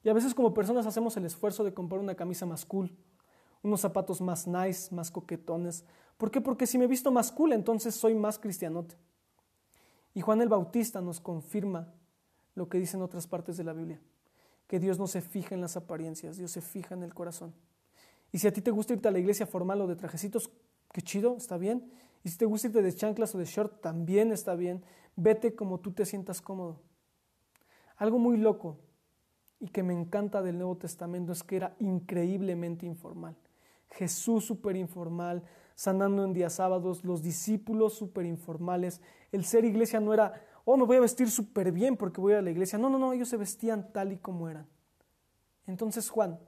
Y 0.04 0.10
a 0.10 0.14
veces 0.14 0.34
como 0.34 0.56
personas 0.56 0.88
hacemos 0.88 1.16
el 1.18 1.26
esfuerzo 1.26 1.64
de 1.64 1.72
comprar 1.72 2.02
una 2.02 2.16
camisa 2.16 2.48
más 2.48 2.66
cool, 2.66 2.92
unos 3.62 3.80
zapatos 3.80 4.22
más 4.22 4.48
nice, 4.48 4.92
más 4.96 5.12
coquetones. 5.12 5.86
¿Por 6.18 6.32
qué? 6.32 6.42
Porque 6.42 6.66
si 6.66 6.80
me 6.80 6.88
visto 6.88 7.12
más 7.12 7.32
cool, 7.32 7.54
entonces 7.54 7.94
soy 7.94 8.16
más 8.16 8.40
cristianote. 8.40 8.96
Y 10.16 10.22
Juan 10.22 10.42
el 10.42 10.50
Bautista 10.50 11.00
nos 11.00 11.20
confirma 11.20 11.94
lo 12.56 12.68
que 12.68 12.80
dice 12.80 12.98
en 12.98 13.04
otras 13.04 13.28
partes 13.28 13.56
de 13.56 13.66
la 13.66 13.74
Biblia, 13.74 14.02
que 14.66 14.80
Dios 14.80 14.98
no 14.98 15.06
se 15.06 15.22
fija 15.22 15.54
en 15.54 15.62
las 15.62 15.78
apariencias, 15.78 16.38
Dios 16.38 16.50
se 16.50 16.62
fija 16.62 16.96
en 16.96 17.04
el 17.04 17.14
corazón. 17.14 17.54
Y 18.32 18.40
si 18.40 18.48
a 18.48 18.54
ti 18.54 18.62
te 18.62 18.72
gusta 18.72 18.94
irte 18.94 19.08
a 19.08 19.12
la 19.12 19.20
iglesia 19.20 19.46
formal 19.46 19.82
o 19.82 19.88
de 19.88 19.96
trajecitos, 19.96 20.52
qué 20.92 21.02
chido, 21.02 21.36
está 21.38 21.58
bien. 21.58 21.92
Y 22.24 22.30
si 22.30 22.38
te 22.38 22.46
gusta 22.46 22.68
irte 22.68 22.82
de 22.82 22.94
chanclas 22.94 23.34
o 23.36 23.38
de 23.38 23.46
short, 23.46 23.82
también 23.82 24.32
está 24.32 24.56
bien. 24.56 24.84
Vete 25.16 25.56
como 25.56 25.80
tú 25.80 25.92
te 25.92 26.06
sientas 26.06 26.42
cómodo. 26.42 26.82
Algo 27.98 28.20
muy 28.20 28.38
loco 28.38 28.78
y 29.60 29.68
que 29.68 29.84
me 29.84 29.94
encanta 29.94 30.42
del 30.42 30.58
Nuevo 30.58 30.78
Testamento 30.78 31.32
es 31.32 31.44
que 31.44 31.58
era 31.58 31.76
increíblemente 31.80 32.86
informal. 32.86 33.36
Jesús 33.92 34.46
súper 34.46 34.76
informal, 34.76 35.44
sanando 35.76 36.24
en 36.24 36.34
días 36.34 36.54
sábados, 36.54 37.04
los 37.04 37.22
discípulos 37.22 37.94
súper 37.94 38.26
informales. 38.26 39.02
El 39.32 39.44
ser 39.44 39.66
iglesia 39.66 40.00
no 40.00 40.14
era, 40.14 40.46
oh, 40.64 40.78
me 40.78 40.86
voy 40.86 40.98
a 40.98 41.02
vestir 41.02 41.30
súper 41.30 41.72
bien 41.72 41.98
porque 41.98 42.22
voy 42.22 42.34
a 42.34 42.42
la 42.42 42.52
iglesia. 42.52 42.78
No, 42.78 42.90
no, 42.90 42.98
no, 42.98 43.12
ellos 43.12 43.30
se 43.30 43.38
vestían 43.38 43.92
tal 43.92 44.12
y 44.12 44.18
como 44.18 44.48
eran. 44.48 44.68
Entonces 45.68 46.10
Juan, 46.10 46.40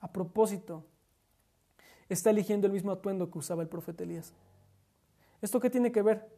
a 0.00 0.12
propósito, 0.12 0.84
está 2.08 2.30
eligiendo 2.30 2.66
el 2.66 2.72
mismo 2.72 2.92
atuendo 2.92 3.30
que 3.30 3.38
usaba 3.38 3.62
el 3.62 3.68
profeta 3.68 4.04
Elías. 4.04 4.32
¿Esto 5.40 5.60
qué 5.60 5.70
tiene 5.70 5.92
que 5.92 6.02
ver? 6.02 6.28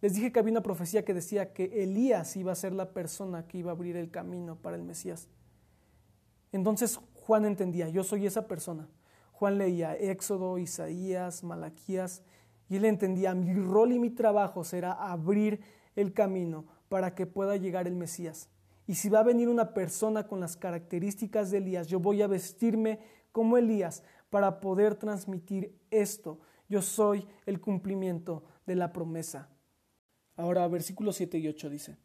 Les 0.00 0.14
dije 0.14 0.30
que 0.30 0.38
había 0.38 0.52
una 0.52 0.62
profecía 0.62 1.04
que 1.04 1.14
decía 1.14 1.52
que 1.52 1.82
Elías 1.82 2.36
iba 2.36 2.52
a 2.52 2.54
ser 2.54 2.72
la 2.72 2.92
persona 2.92 3.46
que 3.46 3.58
iba 3.58 3.70
a 3.70 3.74
abrir 3.74 3.96
el 3.96 4.10
camino 4.10 4.56
para 4.56 4.76
el 4.76 4.82
Mesías. 4.82 5.28
Entonces 6.52 7.00
Juan 7.14 7.44
entendía, 7.44 7.88
yo 7.88 8.04
soy 8.04 8.26
esa 8.26 8.46
persona. 8.46 8.88
Juan 9.32 9.58
leía 9.58 9.94
Éxodo, 9.96 10.58
Isaías, 10.58 11.42
Malaquías, 11.44 12.22
y 12.68 12.76
él 12.76 12.84
entendía, 12.84 13.34
mi 13.34 13.54
rol 13.54 13.92
y 13.92 13.98
mi 13.98 14.10
trabajo 14.10 14.64
será 14.64 14.92
abrir 14.92 15.60
el 15.94 16.12
camino 16.12 16.66
para 16.88 17.14
que 17.14 17.26
pueda 17.26 17.56
llegar 17.56 17.86
el 17.86 17.96
Mesías. 17.96 18.48
Y 18.86 18.94
si 18.94 19.08
va 19.08 19.20
a 19.20 19.24
venir 19.24 19.48
una 19.48 19.74
persona 19.74 20.26
con 20.26 20.40
las 20.40 20.56
características 20.56 21.50
de 21.50 21.58
Elías, 21.58 21.88
yo 21.88 22.00
voy 22.00 22.22
a 22.22 22.28
vestirme 22.28 23.00
como 23.32 23.58
Elías 23.58 24.02
para 24.30 24.60
poder 24.60 24.94
transmitir 24.96 25.74
esto. 25.90 26.40
Yo 26.68 26.82
soy 26.82 27.26
el 27.46 27.60
cumplimiento 27.60 28.44
de 28.66 28.76
la 28.76 28.92
promesa. 28.92 29.48
Ahora 30.36 30.66
versículos 30.68 31.16
7 31.16 31.38
y 31.38 31.48
8 31.48 31.70
dice, 31.70 31.96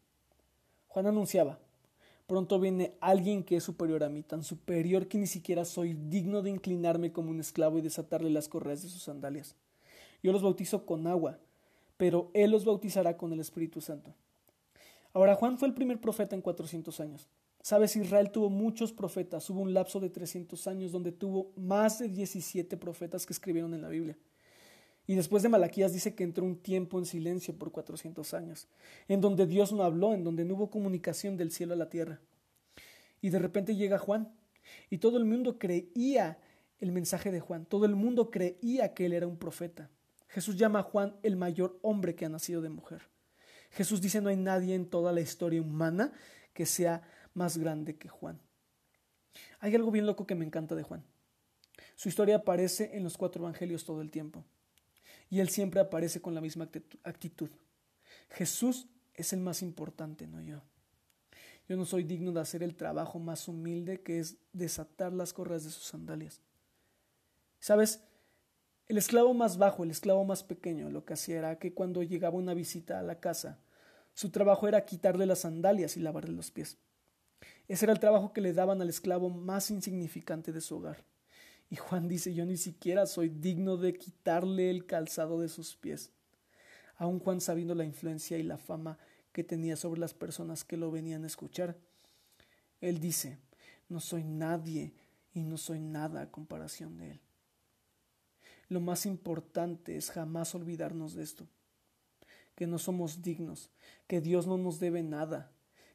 Juan 0.88 1.06
anunciaba, 1.06 1.58
pronto 2.26 2.58
viene 2.58 2.96
alguien 3.00 3.44
que 3.44 3.56
es 3.56 3.64
superior 3.64 4.04
a 4.04 4.08
mí, 4.08 4.22
tan 4.22 4.42
superior 4.42 5.08
que 5.08 5.18
ni 5.18 5.26
siquiera 5.26 5.64
soy 5.64 5.94
digno 5.94 6.42
de 6.42 6.50
inclinarme 6.50 7.12
como 7.12 7.30
un 7.30 7.40
esclavo 7.40 7.78
y 7.78 7.82
desatarle 7.82 8.30
las 8.30 8.48
correas 8.48 8.82
de 8.82 8.88
sus 8.88 9.02
sandalias. 9.02 9.56
Yo 10.22 10.32
los 10.32 10.42
bautizo 10.42 10.86
con 10.86 11.06
agua, 11.06 11.38
pero 11.96 12.30
él 12.32 12.50
los 12.50 12.64
bautizará 12.64 13.16
con 13.16 13.32
el 13.32 13.40
Espíritu 13.40 13.80
Santo. 13.80 14.14
Ahora 15.12 15.34
Juan 15.34 15.58
fue 15.58 15.68
el 15.68 15.74
primer 15.74 16.00
profeta 16.00 16.34
en 16.34 16.42
400 16.42 17.00
años. 17.00 17.28
Sabes, 17.62 17.94
Israel 17.94 18.32
tuvo 18.32 18.50
muchos 18.50 18.92
profetas, 18.92 19.48
hubo 19.48 19.60
un 19.60 19.72
lapso 19.72 20.00
de 20.00 20.10
300 20.10 20.66
años 20.66 20.90
donde 20.90 21.12
tuvo 21.12 21.52
más 21.56 22.00
de 22.00 22.08
17 22.08 22.76
profetas 22.76 23.24
que 23.24 23.32
escribieron 23.32 23.72
en 23.72 23.82
la 23.82 23.88
Biblia. 23.88 24.18
Y 25.06 25.14
después 25.14 25.44
de 25.44 25.48
Malaquías 25.48 25.92
dice 25.92 26.14
que 26.14 26.24
entró 26.24 26.44
un 26.44 26.56
tiempo 26.56 26.98
en 26.98 27.06
silencio 27.06 27.56
por 27.56 27.70
400 27.70 28.34
años, 28.34 28.68
en 29.06 29.20
donde 29.20 29.46
Dios 29.46 29.72
no 29.72 29.84
habló, 29.84 30.12
en 30.12 30.24
donde 30.24 30.44
no 30.44 30.54
hubo 30.54 30.70
comunicación 30.70 31.36
del 31.36 31.52
cielo 31.52 31.74
a 31.74 31.76
la 31.76 31.88
tierra. 31.88 32.20
Y 33.20 33.30
de 33.30 33.38
repente 33.38 33.76
llega 33.76 33.98
Juan, 33.98 34.32
y 34.90 34.98
todo 34.98 35.16
el 35.16 35.24
mundo 35.24 35.58
creía 35.58 36.38
el 36.80 36.90
mensaje 36.90 37.30
de 37.30 37.40
Juan, 37.40 37.64
todo 37.64 37.84
el 37.86 37.94
mundo 37.94 38.30
creía 38.30 38.92
que 38.92 39.06
él 39.06 39.12
era 39.12 39.28
un 39.28 39.36
profeta. 39.36 39.88
Jesús 40.26 40.56
llama 40.56 40.80
a 40.80 40.82
Juan 40.82 41.14
el 41.22 41.36
mayor 41.36 41.78
hombre 41.82 42.16
que 42.16 42.24
ha 42.24 42.28
nacido 42.28 42.60
de 42.60 42.70
mujer. 42.70 43.02
Jesús 43.70 44.00
dice 44.00 44.20
no 44.20 44.30
hay 44.30 44.36
nadie 44.36 44.74
en 44.74 44.86
toda 44.86 45.12
la 45.12 45.20
historia 45.20 45.62
humana 45.62 46.12
que 46.52 46.66
sea 46.66 47.02
más 47.34 47.58
grande 47.58 47.96
que 47.96 48.08
Juan. 48.08 48.40
Hay 49.60 49.74
algo 49.74 49.90
bien 49.90 50.06
loco 50.06 50.26
que 50.26 50.34
me 50.34 50.44
encanta 50.44 50.74
de 50.74 50.82
Juan. 50.82 51.04
Su 51.96 52.08
historia 52.08 52.36
aparece 52.36 52.96
en 52.96 53.04
los 53.04 53.16
cuatro 53.16 53.42
evangelios 53.42 53.84
todo 53.84 54.00
el 54.00 54.10
tiempo. 54.10 54.44
Y 55.30 55.40
él 55.40 55.48
siempre 55.48 55.80
aparece 55.80 56.20
con 56.20 56.34
la 56.34 56.40
misma 56.40 56.68
actitud. 57.04 57.50
Jesús 58.30 58.88
es 59.14 59.32
el 59.32 59.40
más 59.40 59.62
importante, 59.62 60.26
no 60.26 60.42
yo. 60.42 60.62
Yo 61.68 61.76
no 61.76 61.84
soy 61.84 62.02
digno 62.02 62.32
de 62.32 62.40
hacer 62.40 62.62
el 62.62 62.74
trabajo 62.74 63.18
más 63.18 63.48
humilde 63.48 64.02
que 64.02 64.18
es 64.18 64.36
desatar 64.52 65.12
las 65.12 65.32
correas 65.32 65.64
de 65.64 65.70
sus 65.70 65.84
sandalias. 65.84 66.42
¿Sabes? 67.60 68.02
El 68.88 68.98
esclavo 68.98 69.32
más 69.32 69.56
bajo, 69.58 69.84
el 69.84 69.90
esclavo 69.90 70.24
más 70.24 70.42
pequeño, 70.42 70.90
lo 70.90 71.04
que 71.04 71.14
hacía 71.14 71.38
era 71.38 71.58
que 71.58 71.72
cuando 71.72 72.02
llegaba 72.02 72.36
una 72.36 72.52
visita 72.52 72.98
a 72.98 73.02
la 73.02 73.20
casa, 73.20 73.60
su 74.12 74.30
trabajo 74.30 74.68
era 74.68 74.84
quitarle 74.84 75.24
las 75.24 75.40
sandalias 75.40 75.96
y 75.96 76.00
lavarle 76.00 76.32
los 76.32 76.50
pies. 76.50 76.78
Ese 77.68 77.84
era 77.84 77.92
el 77.92 78.00
trabajo 78.00 78.32
que 78.32 78.40
le 78.40 78.52
daban 78.52 78.82
al 78.82 78.88
esclavo 78.88 79.30
más 79.30 79.70
insignificante 79.70 80.52
de 80.52 80.60
su 80.60 80.76
hogar. 80.76 81.04
Y 81.70 81.76
Juan 81.76 82.08
dice, 82.08 82.34
yo 82.34 82.44
ni 82.44 82.56
siquiera 82.56 83.06
soy 83.06 83.30
digno 83.30 83.76
de 83.76 83.94
quitarle 83.94 84.68
el 84.68 84.84
calzado 84.84 85.40
de 85.40 85.48
sus 85.48 85.74
pies. 85.74 86.10
Aun 86.96 87.18
Juan 87.18 87.40
sabiendo 87.40 87.74
la 87.74 87.84
influencia 87.84 88.36
y 88.36 88.42
la 88.42 88.58
fama 88.58 88.98
que 89.32 89.42
tenía 89.42 89.76
sobre 89.76 90.00
las 90.00 90.12
personas 90.12 90.64
que 90.64 90.76
lo 90.76 90.90
venían 90.90 91.24
a 91.24 91.28
escuchar, 91.28 91.76
él 92.80 93.00
dice, 93.00 93.38
no 93.88 94.00
soy 94.00 94.24
nadie 94.24 94.92
y 95.32 95.44
no 95.44 95.56
soy 95.56 95.78
nada 95.78 96.20
a 96.20 96.30
comparación 96.30 96.98
de 96.98 97.12
él. 97.12 97.20
Lo 98.68 98.80
más 98.80 99.06
importante 99.06 99.96
es 99.96 100.10
jamás 100.10 100.54
olvidarnos 100.54 101.14
de 101.14 101.22
esto, 101.22 101.46
que 102.54 102.66
no 102.66 102.78
somos 102.78 103.22
dignos, 103.22 103.70
que 104.06 104.20
Dios 104.20 104.46
no 104.46 104.58
nos 104.58 104.78
debe 104.80 105.02
nada, 105.02 105.51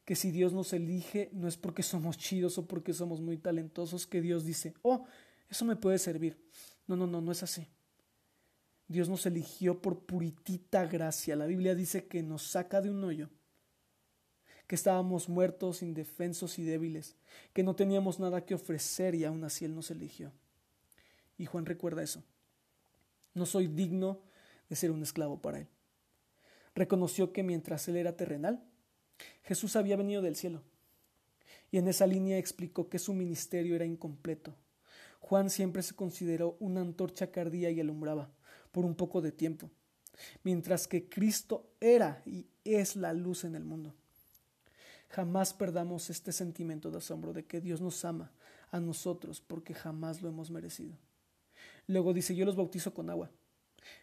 que 0.08 0.16
si 0.16 0.30
Dios 0.30 0.54
nos 0.54 0.72
elige 0.72 1.28
no 1.34 1.48
es 1.48 1.58
porque 1.58 1.82
somos 1.82 2.16
chidos 2.16 2.56
o 2.56 2.66
porque 2.66 2.94
somos 2.94 3.20
muy 3.20 3.36
talentosos, 3.36 4.06
que 4.06 4.22
Dios 4.22 4.42
dice, 4.42 4.72
oh, 4.80 5.04
eso 5.50 5.66
me 5.66 5.76
puede 5.76 5.98
servir. 5.98 6.42
No, 6.86 6.96
no, 6.96 7.06
no, 7.06 7.20
no 7.20 7.30
es 7.30 7.42
así. 7.42 7.68
Dios 8.86 9.10
nos 9.10 9.26
eligió 9.26 9.82
por 9.82 10.06
puritita 10.06 10.86
gracia. 10.86 11.36
La 11.36 11.44
Biblia 11.44 11.74
dice 11.74 12.06
que 12.06 12.22
nos 12.22 12.42
saca 12.42 12.80
de 12.80 12.90
un 12.90 13.04
hoyo, 13.04 13.28
que 14.66 14.76
estábamos 14.76 15.28
muertos, 15.28 15.82
indefensos 15.82 16.58
y 16.58 16.62
débiles, 16.62 17.14
que 17.52 17.62
no 17.62 17.76
teníamos 17.76 18.18
nada 18.18 18.46
que 18.46 18.54
ofrecer 18.54 19.14
y 19.14 19.26
aún 19.26 19.44
así 19.44 19.66
Él 19.66 19.74
nos 19.74 19.90
eligió. 19.90 20.32
Y 21.36 21.44
Juan 21.44 21.66
recuerda 21.66 22.02
eso. 22.02 22.24
No 23.34 23.44
soy 23.44 23.66
digno 23.66 24.22
de 24.70 24.76
ser 24.76 24.90
un 24.90 25.02
esclavo 25.02 25.42
para 25.42 25.58
Él. 25.58 25.68
Reconoció 26.74 27.30
que 27.30 27.42
mientras 27.42 27.86
Él 27.88 27.96
era 27.96 28.16
terrenal, 28.16 28.64
Jesús 29.42 29.76
había 29.76 29.96
venido 29.96 30.22
del 30.22 30.36
cielo. 30.36 30.62
Y 31.70 31.78
en 31.78 31.88
esa 31.88 32.06
línea 32.06 32.38
explicó 32.38 32.88
que 32.88 32.98
su 32.98 33.12
ministerio 33.12 33.74
era 33.74 33.84
incompleto. 33.84 34.54
Juan 35.20 35.50
siempre 35.50 35.82
se 35.82 35.94
consideró 35.94 36.56
una 36.60 36.80
antorcha 36.80 37.30
que 37.30 37.40
ardía 37.40 37.70
y 37.70 37.80
alumbraba 37.80 38.30
por 38.72 38.84
un 38.84 38.94
poco 38.94 39.20
de 39.20 39.32
tiempo, 39.32 39.70
mientras 40.44 40.86
que 40.86 41.08
Cristo 41.08 41.66
era 41.80 42.22
y 42.24 42.46
es 42.64 42.96
la 42.96 43.12
luz 43.12 43.44
en 43.44 43.54
el 43.54 43.64
mundo. 43.64 43.94
Jamás 45.10 45.54
perdamos 45.54 46.10
este 46.10 46.32
sentimiento 46.32 46.90
de 46.90 46.98
asombro 46.98 47.32
de 47.32 47.44
que 47.44 47.60
Dios 47.60 47.80
nos 47.80 48.04
ama 48.04 48.30
a 48.70 48.80
nosotros 48.80 49.40
porque 49.40 49.74
jamás 49.74 50.22
lo 50.22 50.28
hemos 50.28 50.50
merecido. 50.50 50.96
Luego 51.86 52.12
dice, 52.12 52.34
yo 52.34 52.44
los 52.44 52.56
bautizo 52.56 52.92
con 52.92 53.08
agua, 53.08 53.30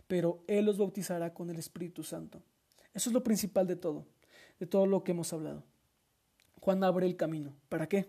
pero 0.07 0.43
Él 0.48 0.65
los 0.65 0.77
bautizará 0.77 1.34
con 1.34 1.50
el 1.50 1.57
Espíritu 1.57 2.03
Santo. 2.03 2.41
Eso 2.93 3.10
es 3.10 3.13
lo 3.13 3.24
principal 3.24 3.67
de 3.67 3.75
todo 3.75 4.05
de 4.59 4.65
todo 4.65 4.85
lo 4.85 5.03
que 5.03 5.12
hemos 5.12 5.33
hablado. 5.33 5.63
Juan 6.59 6.83
abre 6.83 7.05
el 7.05 7.15
camino. 7.15 7.55
¿Para 7.69 7.88
qué? 7.88 8.07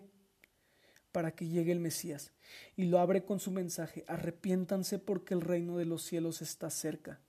Para 1.11 1.31
que 1.31 1.47
llegue 1.47 1.71
el 1.71 1.79
Mesías. 1.79 2.31
Y 2.75 2.85
lo 2.85 2.99
abre 2.99 3.23
con 3.23 3.39
su 3.39 3.51
mensaje. 3.51 4.03
Arrepiéntanse 4.07 4.99
porque 4.99 5.33
el 5.33 5.41
reino 5.41 5.77
de 5.77 5.85
los 5.85 6.03
cielos 6.03 6.41
está 6.41 6.69
cerca. 6.69 7.19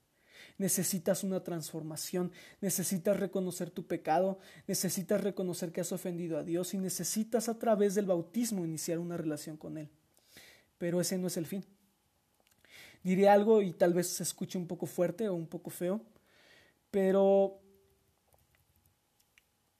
Necesitas 0.56 1.24
una 1.24 1.42
transformación, 1.44 2.32
necesitas 2.60 3.18
reconocer 3.18 3.70
tu 3.70 3.86
pecado, 3.86 4.38
necesitas 4.66 5.22
reconocer 5.22 5.70
que 5.72 5.80
has 5.80 5.92
ofendido 5.92 6.38
a 6.38 6.42
Dios 6.42 6.74
y 6.74 6.78
necesitas 6.78 7.48
a 7.48 7.58
través 7.58 7.94
del 7.94 8.06
bautismo 8.06 8.64
iniciar 8.64 8.98
una 8.98 9.16
relación 9.16 9.56
con 9.56 9.78
Él. 9.78 9.88
Pero 10.78 11.00
ese 11.00 11.18
no 11.18 11.26
es 11.26 11.36
el 11.36 11.46
fin. 11.46 11.64
Diré 13.02 13.28
algo 13.28 13.62
y 13.62 13.72
tal 13.72 13.94
vez 13.94 14.08
se 14.08 14.22
escuche 14.22 14.58
un 14.58 14.66
poco 14.66 14.86
fuerte 14.86 15.28
o 15.28 15.34
un 15.34 15.46
poco 15.46 15.70
feo, 15.70 16.00
pero 16.90 17.60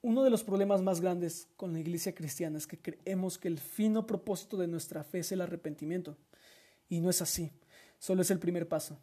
uno 0.00 0.22
de 0.22 0.30
los 0.30 0.44
problemas 0.44 0.80
más 0.80 1.00
grandes 1.00 1.48
con 1.56 1.72
la 1.72 1.80
iglesia 1.80 2.14
cristiana 2.14 2.58
es 2.58 2.66
que 2.66 2.78
creemos 2.78 3.36
que 3.38 3.48
el 3.48 3.58
fino 3.58 4.06
propósito 4.06 4.56
de 4.56 4.68
nuestra 4.68 5.02
fe 5.02 5.20
es 5.20 5.32
el 5.32 5.40
arrepentimiento. 5.40 6.16
Y 6.88 7.00
no 7.00 7.10
es 7.10 7.20
así, 7.20 7.50
solo 7.98 8.22
es 8.22 8.30
el 8.30 8.38
primer 8.38 8.68
paso. 8.68 8.98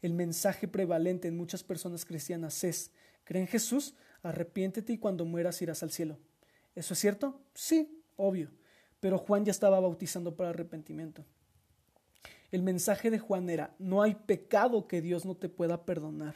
El 0.00 0.14
mensaje 0.14 0.66
prevalente 0.66 1.28
en 1.28 1.36
muchas 1.36 1.62
personas 1.62 2.04
cristianas 2.04 2.64
es, 2.64 2.90
cree 3.24 3.42
en 3.42 3.48
Jesús, 3.48 3.94
arrepiéntete 4.22 4.94
y 4.94 4.98
cuando 4.98 5.24
mueras 5.24 5.60
irás 5.62 5.82
al 5.82 5.90
cielo. 5.90 6.18
¿Eso 6.74 6.94
es 6.94 7.00
cierto? 7.00 7.40
Sí, 7.54 8.02
obvio. 8.16 8.50
pero 9.00 9.18
Juan 9.18 9.44
ya 9.44 9.50
estaba 9.50 9.80
bautizando 9.80 10.34
para 10.34 10.50
arrepentimiento. 10.50 11.26
El 12.50 12.62
mensaje 12.62 13.10
de 13.10 13.18
Juan 13.18 13.50
era, 13.50 13.74
no 13.78 14.00
hay 14.00 14.14
pecado 14.14 14.88
que 14.88 15.02
Dios 15.02 15.26
no 15.26 15.36
te 15.36 15.50
pueda 15.50 15.84
perdonar. 15.84 16.34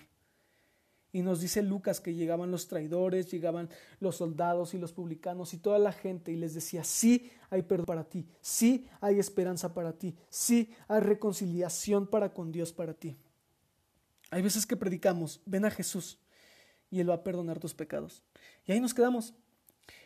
Y 1.13 1.23
nos 1.23 1.41
dice 1.41 1.63
Lucas 1.63 2.01
que 2.01 2.15
llegaban 2.15 2.51
los 2.51 2.69
traidores, 2.69 3.31
llegaban 3.31 3.71
los 3.99 4.17
soldados 4.17 4.75
y 4.75 4.79
los 4.79 4.93
publicanos 4.93 5.55
y 5.55 5.59
toda 5.59 5.79
la 5.79 5.93
gente 5.93 6.33
y 6.33 6.37
les 6.37 6.55
decía, 6.55 6.85
sí 6.85 7.31
hay 7.49 7.63
perdón 7.63 7.87
para 7.87 8.05
ti, 8.05 8.27
sí 8.41 8.87
hay 9.01 9.19
esperanza 9.19 9.73
para 9.73 9.93
ti, 9.93 10.15
sí 10.29 10.75
hay 10.87 11.01
reconciliación 11.01 12.07
para 12.07 12.35
con 12.35 12.53
Dios 12.53 12.73
para 12.73 12.93
ti. 12.93 13.17
Hay 14.31 14.43
veces 14.43 14.67
que 14.67 14.77
predicamos, 14.77 15.41
ven 15.47 15.65
a 15.65 15.71
Jesús 15.71 16.19
y 16.91 17.01
Él 17.01 17.09
va 17.09 17.15
a 17.15 17.25
perdonar 17.25 17.59
tus 17.59 17.75
pecados. 17.75 18.23
Y 18.67 18.73
ahí 18.73 18.81
nos 18.81 18.93
quedamos. 18.93 19.35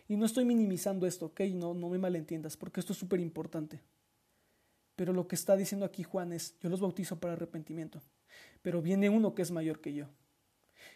Y 0.09 0.17
no 0.17 0.27
estoy 0.27 0.45
minimizando 0.45 1.07
esto, 1.07 1.27
¿ok? 1.27 1.41
No, 1.55 1.75
no 1.75 1.89
me 1.89 1.99
malentiendas, 1.99 2.57
porque 2.57 2.81
esto 2.81 2.93
es 2.93 2.99
súper 2.99 3.19
importante. 3.19 3.81
Pero 4.95 5.13
lo 5.13 5.27
que 5.27 5.35
está 5.35 5.57
diciendo 5.57 5.87
aquí 5.87 6.03
Juan 6.03 6.33
es, 6.33 6.59
yo 6.61 6.69
los 6.69 6.81
bautizo 6.81 7.19
para 7.19 7.33
arrepentimiento, 7.33 8.01
pero 8.61 8.83
viene 8.83 9.09
uno 9.09 9.35
que 9.35 9.43
es 9.43 9.51
mayor 9.51 9.81
que 9.81 9.95
yo, 9.95 10.07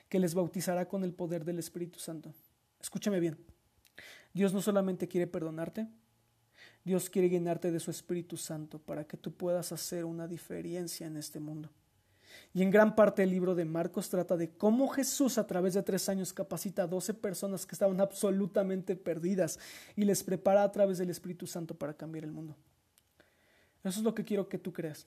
que 0.08 0.18
les 0.18 0.34
bautizará 0.34 0.86
con 0.88 1.04
el 1.04 1.12
poder 1.12 1.44
del 1.44 1.58
Espíritu 1.58 1.98
Santo. 1.98 2.32
Escúchame 2.80 3.20
bien, 3.20 3.36
Dios 4.32 4.52
no 4.52 4.60
solamente 4.60 5.08
quiere 5.08 5.26
perdonarte, 5.26 5.86
Dios 6.84 7.10
quiere 7.10 7.28
llenarte 7.28 7.72
de 7.72 7.80
su 7.80 7.90
Espíritu 7.90 8.36
Santo 8.36 8.78
para 8.78 9.04
que 9.04 9.16
tú 9.16 9.32
puedas 9.32 9.72
hacer 9.72 10.04
una 10.04 10.28
diferencia 10.28 11.06
en 11.06 11.16
este 11.16 11.40
mundo. 11.40 11.70
Y 12.54 12.62
en 12.62 12.70
gran 12.70 12.94
parte 12.94 13.22
el 13.22 13.30
libro 13.30 13.54
de 13.54 13.64
Marcos 13.64 14.08
trata 14.08 14.36
de 14.36 14.50
cómo 14.50 14.88
Jesús 14.88 15.38
a 15.38 15.46
través 15.46 15.74
de 15.74 15.82
tres 15.82 16.08
años 16.08 16.32
capacita 16.32 16.84
a 16.84 16.86
doce 16.86 17.12
personas 17.12 17.66
que 17.66 17.74
estaban 17.74 18.00
absolutamente 18.00 18.96
perdidas 18.96 19.58
y 19.94 20.04
les 20.04 20.22
prepara 20.22 20.62
a 20.62 20.72
través 20.72 20.98
del 20.98 21.10
Espíritu 21.10 21.46
Santo 21.46 21.74
para 21.74 21.94
cambiar 21.94 22.24
el 22.24 22.32
mundo. 22.32 22.56
Eso 23.84 24.00
es 24.00 24.04
lo 24.04 24.14
que 24.14 24.24
quiero 24.24 24.48
que 24.48 24.58
tú 24.58 24.72
creas. 24.72 25.06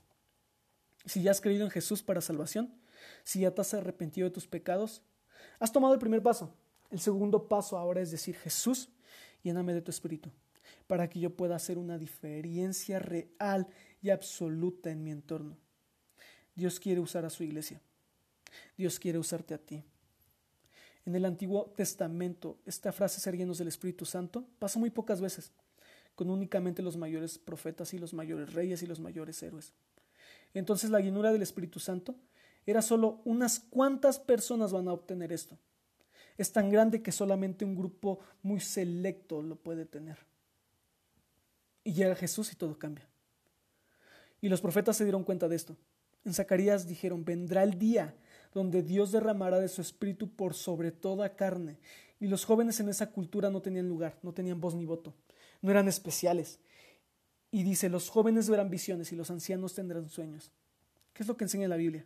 Si 1.05 1.21
ya 1.21 1.31
has 1.31 1.41
creído 1.41 1.65
en 1.65 1.71
Jesús 1.71 2.03
para 2.03 2.21
salvación, 2.21 2.73
si 3.23 3.41
ya 3.41 3.51
te 3.51 3.61
has 3.61 3.73
arrepentido 3.73 4.27
de 4.27 4.33
tus 4.33 4.47
pecados, 4.47 5.01
has 5.59 5.71
tomado 5.71 5.93
el 5.93 5.99
primer 5.99 6.21
paso. 6.21 6.53
El 6.89 6.99
segundo 6.99 7.47
paso 7.47 7.77
ahora 7.77 8.01
es 8.01 8.11
decir, 8.11 8.35
Jesús, 8.35 8.89
lléname 9.43 9.73
de 9.73 9.81
tu 9.81 9.91
espíritu, 9.91 10.31
para 10.87 11.09
que 11.09 11.19
yo 11.19 11.35
pueda 11.35 11.55
hacer 11.55 11.77
una 11.77 11.97
diferencia 11.97 12.99
real 12.99 13.67
y 14.01 14.09
absoluta 14.09 14.89
en 14.89 15.03
mi 15.03 15.11
entorno. 15.11 15.57
Dios 16.55 16.79
quiere 16.79 16.99
usar 16.99 17.25
a 17.25 17.29
su 17.29 17.43
iglesia. 17.43 17.81
Dios 18.77 18.99
quiere 18.99 19.19
usarte 19.19 19.53
a 19.53 19.57
ti. 19.57 19.83
En 21.05 21.15
el 21.15 21.25
Antiguo 21.25 21.73
Testamento, 21.75 22.57
esta 22.65 22.91
frase 22.91 23.19
ser 23.19 23.37
llenos 23.37 23.57
del 23.57 23.67
Espíritu 23.67 24.05
Santo 24.05 24.45
pasa 24.59 24.79
muy 24.79 24.89
pocas 24.89 25.21
veces, 25.21 25.51
con 26.15 26.29
únicamente 26.29 26.81
los 26.81 26.97
mayores 26.97 27.37
profetas 27.37 27.93
y 27.93 27.97
los 27.97 28.13
mayores 28.13 28.53
reyes 28.53 28.83
y 28.83 28.87
los 28.87 28.99
mayores 28.99 29.41
héroes. 29.41 29.73
Entonces 30.53 30.89
la 30.89 30.99
llenura 30.99 31.31
del 31.31 31.41
Espíritu 31.41 31.79
Santo 31.79 32.15
era 32.69 32.81
solo 32.81 33.21
unas 33.25 33.59
cuantas 33.59 34.19
personas 34.19 34.71
van 34.71 34.87
a 34.87 34.93
obtener 34.93 35.31
esto. 35.31 35.57
Es 36.37 36.51
tan 36.51 36.69
grande 36.69 37.01
que 37.01 37.11
solamente 37.11 37.65
un 37.65 37.75
grupo 37.75 38.19
muy 38.43 38.59
selecto 38.59 39.41
lo 39.41 39.55
puede 39.55 39.85
tener. 39.85 40.17
Y 41.83 41.93
llega 41.93 42.15
Jesús 42.15 42.51
y 42.53 42.55
todo 42.55 42.77
cambia. 42.77 43.07
Y 44.41 44.49
los 44.49 44.61
profetas 44.61 44.95
se 44.97 45.03
dieron 45.03 45.23
cuenta 45.23 45.47
de 45.47 45.55
esto. 45.55 45.75
En 46.23 46.33
Zacarías 46.33 46.87
dijeron, 46.87 47.25
vendrá 47.25 47.63
el 47.63 47.77
día 47.77 48.15
donde 48.53 48.83
Dios 48.83 49.11
derramará 49.11 49.59
de 49.59 49.67
su 49.67 49.81
espíritu 49.81 50.29
por 50.29 50.53
sobre 50.53 50.91
toda 50.91 51.35
carne. 51.35 51.77
Y 52.19 52.27
los 52.27 52.45
jóvenes 52.45 52.79
en 52.79 52.89
esa 52.89 53.11
cultura 53.11 53.49
no 53.49 53.61
tenían 53.61 53.87
lugar, 53.87 54.17
no 54.21 54.33
tenían 54.33 54.59
voz 54.59 54.75
ni 54.75 54.85
voto, 54.85 55.13
no 55.61 55.71
eran 55.71 55.87
especiales. 55.87 56.59
Y 57.51 57.63
dice, 57.63 57.89
los 57.89 58.09
jóvenes 58.09 58.49
verán 58.49 58.69
visiones 58.69 59.11
y 59.11 59.15
los 59.15 59.31
ancianos 59.31 59.73
tendrán 59.73 60.09
sueños. 60.09 60.51
¿Qué 61.13 61.23
es 61.23 61.27
lo 61.27 61.37
que 61.37 61.45
enseña 61.45 61.67
la 61.67 61.77
Biblia? 61.77 62.05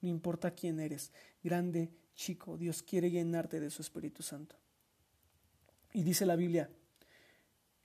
No 0.00 0.08
importa 0.08 0.52
quién 0.52 0.80
eres, 0.80 1.12
grande, 1.42 1.90
chico, 2.14 2.56
Dios 2.56 2.82
quiere 2.82 3.10
llenarte 3.10 3.60
de 3.60 3.70
su 3.70 3.82
Espíritu 3.82 4.22
Santo. 4.22 4.56
Y 5.92 6.02
dice 6.02 6.26
la 6.26 6.36
Biblia 6.36 6.70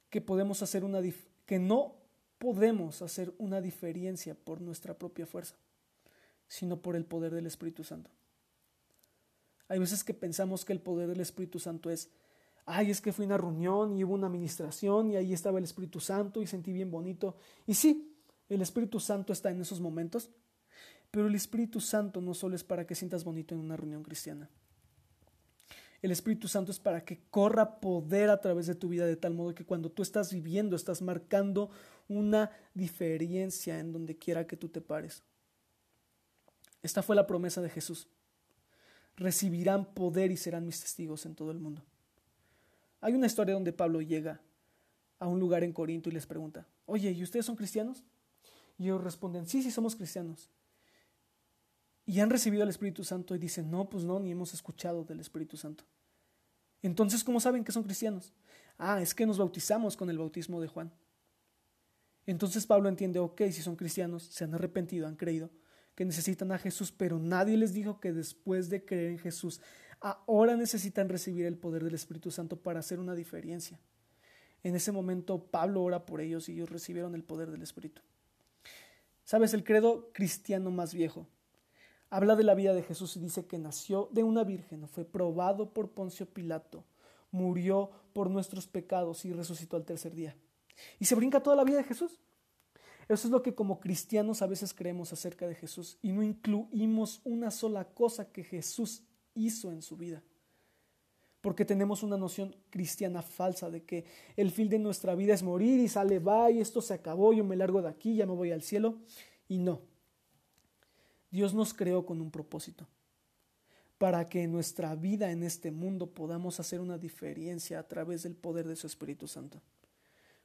que 0.10 0.22
podemos 0.22 0.62
hacer 0.62 0.84
una 0.84 1.02
que 1.46 1.60
no 1.60 1.96
podemos 2.38 3.02
hacer 3.02 3.34
una 3.38 3.62
diferencia 3.62 4.36
por 4.36 4.62
nuestra 4.62 4.98
propia 4.98 5.26
fuerza, 5.26 5.56
sino 6.48 6.82
por 6.82 6.96
el 6.96 7.06
poder 7.06 7.34
del 7.34 7.46
Espíritu 7.46 7.84
Santo. 7.84 8.10
Hay 9.68 9.80
veces 9.80 10.04
que 10.04 10.14
pensamos 10.14 10.66
que 10.66 10.74
el 10.74 10.82
poder 10.82 11.08
del 11.08 11.22
Espíritu 11.22 11.60
Santo 11.60 11.90
es, 11.90 12.10
ay, 12.66 12.92
es 12.92 13.00
que 13.00 13.14
fui 13.14 13.24
a 13.24 13.28
una 13.28 13.38
reunión 13.38 13.96
y 13.96 14.04
hubo 14.04 14.16
una 14.16 14.28
administración 14.28 15.12
y 15.12 15.16
ahí 15.16 15.34
estaba 15.34 15.60
el 15.60 15.64
Espíritu 15.64 16.00
Santo 16.00 16.42
y 16.42 16.48
sentí 16.48 16.74
bien 16.74 16.92
bonito. 16.92 17.38
Y 17.66 17.76
sí, 17.76 18.18
el 18.50 18.62
Espíritu 18.62 19.00
Santo 19.00 19.32
está 19.32 19.50
en 19.50 19.62
esos 19.62 19.80
momentos, 19.80 20.30
pero 21.12 21.28
el 21.28 21.36
Espíritu 21.36 21.82
Santo 21.82 22.22
no 22.22 22.34
solo 22.34 22.56
es 22.56 22.64
para 22.64 22.88
que 22.88 22.96
sientas 22.96 23.24
bonito 23.24 23.54
en 23.54 23.62
una 23.62 23.76
reunión 23.76 24.02
cristiana. 24.02 24.50
El 26.02 26.12
Espíritu 26.12 26.48
Santo 26.48 26.72
es 26.72 26.80
para 26.80 27.06
que 27.06 27.20
corra 27.30 27.80
poder 27.80 28.30
a 28.32 28.42
través 28.42 28.66
de 28.66 28.74
tu 28.74 28.90
vida 28.90 29.06
de 29.06 29.18
tal 29.18 29.36
modo 29.36 29.54
que 29.54 29.66
cuando 29.66 29.92
tú 29.92 30.02
estás 30.02 30.34
viviendo, 30.34 30.76
estás 30.76 31.02
marcando 31.02 31.70
una 32.08 32.50
diferencia 32.74 33.78
en 33.80 33.92
donde 33.92 34.18
quiera 34.18 34.48
que 34.48 34.58
tú 34.58 34.70
te 34.70 34.82
pares. 34.82 35.22
Esta 36.82 37.04
fue 37.04 37.16
la 37.16 37.28
promesa 37.28 37.62
de 37.62 37.70
Jesús. 37.70 38.08
Recibirán 39.16 39.94
poder 39.94 40.32
y 40.32 40.38
serán 40.38 40.66
mis 40.66 40.80
testigos 40.80 41.26
en 41.28 41.36
todo 41.36 41.52
el 41.52 41.60
mundo. 41.60 41.84
Hay 43.02 43.14
una 43.14 43.28
historia 43.28 43.54
donde 43.54 43.74
Pablo 43.74 44.02
llega 44.02 44.42
a 45.20 45.28
un 45.28 45.40
lugar 45.40 45.64
en 45.64 45.74
Corinto 45.74 46.10
y 46.10 46.14
les 46.14 46.26
pregunta, 46.26 46.68
oye, 46.88 47.12
¿y 47.12 47.22
ustedes 47.22 47.46
son 47.46 47.56
cristianos? 47.56 48.04
Y 48.80 48.86
ellos 48.86 49.04
responden, 49.04 49.46
sí, 49.46 49.62
sí, 49.62 49.70
somos 49.70 49.96
cristianos. 49.96 50.50
Y 52.12 52.20
han 52.20 52.30
recibido 52.30 52.64
el 52.64 52.70
Espíritu 52.70 53.06
Santo 53.06 53.36
y 53.36 53.38
dicen, 53.38 53.72
no, 53.72 53.90
pues 53.90 54.04
no, 54.04 54.20
ni 54.20 54.32
hemos 54.32 54.54
escuchado 54.54 55.06
del 55.06 55.22
Espíritu 55.22 55.56
Santo. 55.56 55.86
Entonces, 56.82 57.24
¿cómo 57.24 57.40
saben 57.40 57.64
que 57.64 57.72
son 57.72 57.84
cristianos? 57.84 58.34
Ah, 58.78 59.02
es 59.02 59.16
que 59.16 59.26
nos 59.26 59.38
bautizamos 59.38 59.96
con 59.96 60.10
el 60.10 60.18
bautismo 60.18 60.60
de 60.60 60.68
Juan. 60.68 60.92
Entonces 62.26 62.68
Pablo 62.68 62.90
entiende, 62.90 63.20
ok, 63.20 63.44
si 63.52 63.62
son 63.62 63.78
cristianos, 63.78 64.24
se 64.24 64.44
han 64.44 64.54
arrepentido, 64.54 65.08
han 65.08 65.16
creído, 65.16 65.52
que 65.96 66.04
necesitan 66.04 66.52
a 66.52 66.58
Jesús, 66.58 66.92
pero 66.92 67.18
nadie 67.18 67.56
les 67.56 67.72
dijo 67.72 68.02
que 68.02 68.12
después 68.12 68.70
de 68.70 68.84
creer 68.84 69.12
en 69.12 69.20
Jesús, 69.20 69.62
ahora 70.02 70.58
necesitan 70.58 71.08
recibir 71.08 71.46
el 71.46 71.58
poder 71.58 71.82
del 71.82 71.96
Espíritu 71.96 72.30
Santo 72.30 72.58
para 72.58 72.82
hacer 72.82 73.00
una 73.00 73.16
diferencia. 73.16 73.80
En 74.64 74.76
ese 74.76 74.92
momento 74.92 75.46
Pablo 75.46 75.82
ora 75.82 76.06
por 76.06 76.20
ellos 76.20 76.50
y 76.50 76.56
ellos 76.56 76.72
recibieron 76.72 77.16
el 77.16 77.24
poder 77.24 77.52
del 77.52 77.62
Espíritu. 77.62 78.02
¿Sabes? 79.24 79.54
El 79.54 79.64
credo 79.64 80.12
cristiano 80.12 80.72
más 80.72 80.94
viejo 80.94 81.30
habla 82.12 82.36
de 82.36 82.44
la 82.44 82.54
vida 82.54 82.74
de 82.74 82.84
Jesús 82.84 83.16
y 83.16 83.20
dice 83.20 83.48
que 83.48 83.58
nació 83.58 84.10
de 84.12 84.24
una 84.24 84.44
virgen, 84.44 84.88
fue 84.88 85.06
probado 85.06 85.74
por 85.74 85.90
Poncio 85.90 86.28
Pilato, 86.28 86.84
murió 87.32 87.90
por 88.14 88.30
nuestros 88.30 88.68
pecados 88.68 89.26
y 89.26 89.32
resucitó 89.32 89.78
al 89.78 89.86
tercer 89.86 90.14
día. 90.14 90.36
Y 91.00 91.06
se 91.06 91.16
brinca 91.16 91.42
toda 91.42 91.56
la 91.56 91.64
vida 91.64 91.78
de 91.78 91.86
Jesús. 91.86 92.20
Eso 93.08 93.28
es 93.28 93.32
lo 93.32 93.42
que 93.42 93.56
como 93.56 93.80
cristianos 93.80 94.42
a 94.42 94.48
veces 94.48 94.74
creemos 94.74 95.12
acerca 95.14 95.48
de 95.48 95.56
Jesús 95.56 95.98
y 96.02 96.12
no 96.12 96.22
incluimos 96.22 97.22
una 97.24 97.50
sola 97.50 97.86
cosa 97.86 98.32
que 98.32 98.44
Jesús 98.44 99.04
hizo 99.34 99.72
en 99.72 99.82
su 99.82 99.96
vida. 99.96 100.22
Porque 101.40 101.66
tenemos 101.66 102.04
una 102.04 102.18
noción 102.18 102.56
cristiana 102.70 103.22
falsa 103.22 103.70
de 103.70 103.84
que 103.84 104.06
el 104.36 104.52
fin 104.52 104.70
de 104.70 104.80
nuestra 104.80 105.16
vida 105.16 105.34
es 105.34 105.44
morir 105.44 105.80
y 105.80 105.88
sale, 105.88 106.20
va 106.20 106.52
y 106.52 106.60
esto 106.60 106.82
se 106.82 106.94
acabó, 106.94 107.34
yo 107.34 107.44
me 107.44 107.56
largo 107.56 107.82
de 107.82 107.90
aquí, 107.90 108.16
ya 108.16 108.26
me 108.26 108.34
voy 108.34 108.52
al 108.52 108.62
cielo. 108.62 109.00
Y 109.48 109.58
no. 109.58 109.91
Dios 111.32 111.54
nos 111.54 111.74
creó 111.74 112.06
con 112.06 112.20
un 112.20 112.30
propósito 112.30 112.86
para 113.98 114.28
que 114.28 114.44
en 114.44 114.52
nuestra 114.52 114.96
vida 114.96 115.32
en 115.32 115.44
este 115.44 115.72
mundo 115.72 116.08
podamos 116.08 116.60
hacer 116.60 116.82
una 116.82 116.98
diferencia 116.98 117.80
a 117.80 117.88
través 117.88 118.24
del 118.24 118.36
poder 118.36 118.68
de 118.68 118.76
su 118.76 118.88
Espíritu 118.88 119.28
Santo. 119.28 119.62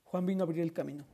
Juan 0.04 0.26
vino 0.26 0.42
a 0.42 0.46
abrir 0.46 0.60
el 0.60 0.72
camino, 0.72 1.04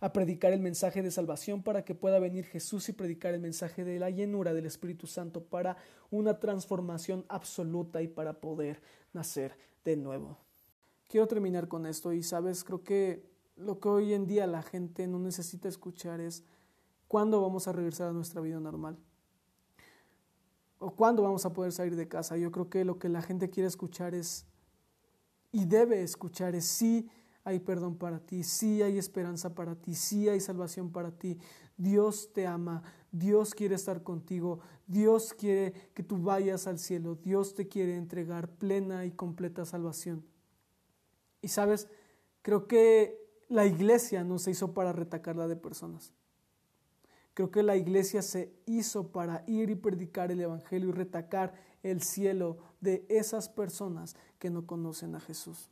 a 0.00 0.12
predicar 0.12 0.52
el 0.52 0.60
mensaje 0.60 1.02
de 1.02 1.10
salvación 1.10 1.62
para 1.62 1.84
que 1.84 1.94
pueda 1.94 2.18
venir 2.18 2.46
Jesús 2.46 2.88
y 2.88 2.92
predicar 2.92 3.34
el 3.34 3.40
mensaje 3.40 3.84
de 3.84 3.98
la 3.98 4.08
llenura 4.08 4.54
del 4.54 4.66
Espíritu 4.66 5.06
Santo 5.06 5.42
para 5.42 5.76
una 6.10 6.38
transformación 6.38 7.26
absoluta 7.28 8.00
y 8.00 8.08
para 8.08 8.40
poder 8.40 8.80
nacer 9.12 9.56
de 9.84 9.96
nuevo. 9.96 10.38
Quiero 11.08 11.26
terminar 11.26 11.68
con 11.68 11.86
esto 11.86 12.12
y 12.12 12.22
sabes, 12.22 12.64
creo 12.64 12.84
que 12.84 13.28
lo 13.56 13.80
que 13.80 13.88
hoy 13.88 14.14
en 14.14 14.26
día 14.26 14.46
la 14.46 14.62
gente 14.62 15.06
no 15.08 15.18
necesita 15.18 15.68
escuchar 15.68 16.20
es 16.20 16.44
cuándo 17.08 17.42
vamos 17.42 17.66
a 17.66 17.72
regresar 17.72 18.08
a 18.08 18.12
nuestra 18.12 18.40
vida 18.40 18.60
normal 18.60 18.96
o 20.80 20.90
cuándo 20.90 21.22
vamos 21.22 21.44
a 21.46 21.52
poder 21.52 21.72
salir 21.72 21.94
de 21.94 22.08
casa. 22.08 22.36
Yo 22.36 22.50
creo 22.50 22.68
que 22.68 22.84
lo 22.84 22.98
que 22.98 23.08
la 23.08 23.22
gente 23.22 23.50
quiere 23.50 23.68
escuchar 23.68 24.14
es 24.14 24.46
y 25.52 25.66
debe 25.66 26.02
escuchar 26.02 26.54
es 26.54 26.64
sí 26.64 27.08
hay 27.44 27.60
perdón 27.60 27.96
para 27.96 28.18
ti, 28.18 28.42
sí 28.42 28.82
hay 28.82 28.98
esperanza 28.98 29.54
para 29.54 29.74
ti, 29.74 29.94
sí 29.94 30.28
hay 30.28 30.40
salvación 30.40 30.90
para 30.90 31.10
ti. 31.10 31.38
Dios 31.76 32.32
te 32.32 32.46
ama, 32.46 32.82
Dios 33.12 33.54
quiere 33.54 33.74
estar 33.74 34.02
contigo, 34.02 34.60
Dios 34.86 35.34
quiere 35.34 35.72
que 35.94 36.02
tú 36.02 36.18
vayas 36.18 36.66
al 36.66 36.78
cielo, 36.78 37.14
Dios 37.14 37.54
te 37.54 37.68
quiere 37.68 37.96
entregar 37.96 38.48
plena 38.48 39.04
y 39.04 39.12
completa 39.12 39.64
salvación. 39.64 40.24
Y 41.42 41.48
sabes, 41.48 41.88
creo 42.42 42.66
que 42.66 43.18
la 43.48 43.66
iglesia 43.66 44.24
no 44.24 44.38
se 44.38 44.50
hizo 44.50 44.72
para 44.72 44.92
retacarla 44.92 45.48
de 45.48 45.56
personas. 45.56 46.12
Creo 47.40 47.50
que 47.50 47.62
la 47.62 47.76
iglesia 47.76 48.20
se 48.20 48.52
hizo 48.66 49.12
para 49.12 49.44
ir 49.46 49.70
y 49.70 49.74
predicar 49.74 50.30
el 50.30 50.42
Evangelio 50.42 50.90
y 50.90 50.92
retacar 50.92 51.54
el 51.82 52.02
cielo 52.02 52.58
de 52.82 53.06
esas 53.08 53.48
personas 53.48 54.14
que 54.38 54.50
no 54.50 54.66
conocen 54.66 55.14
a 55.14 55.20
Jesús. 55.20 55.70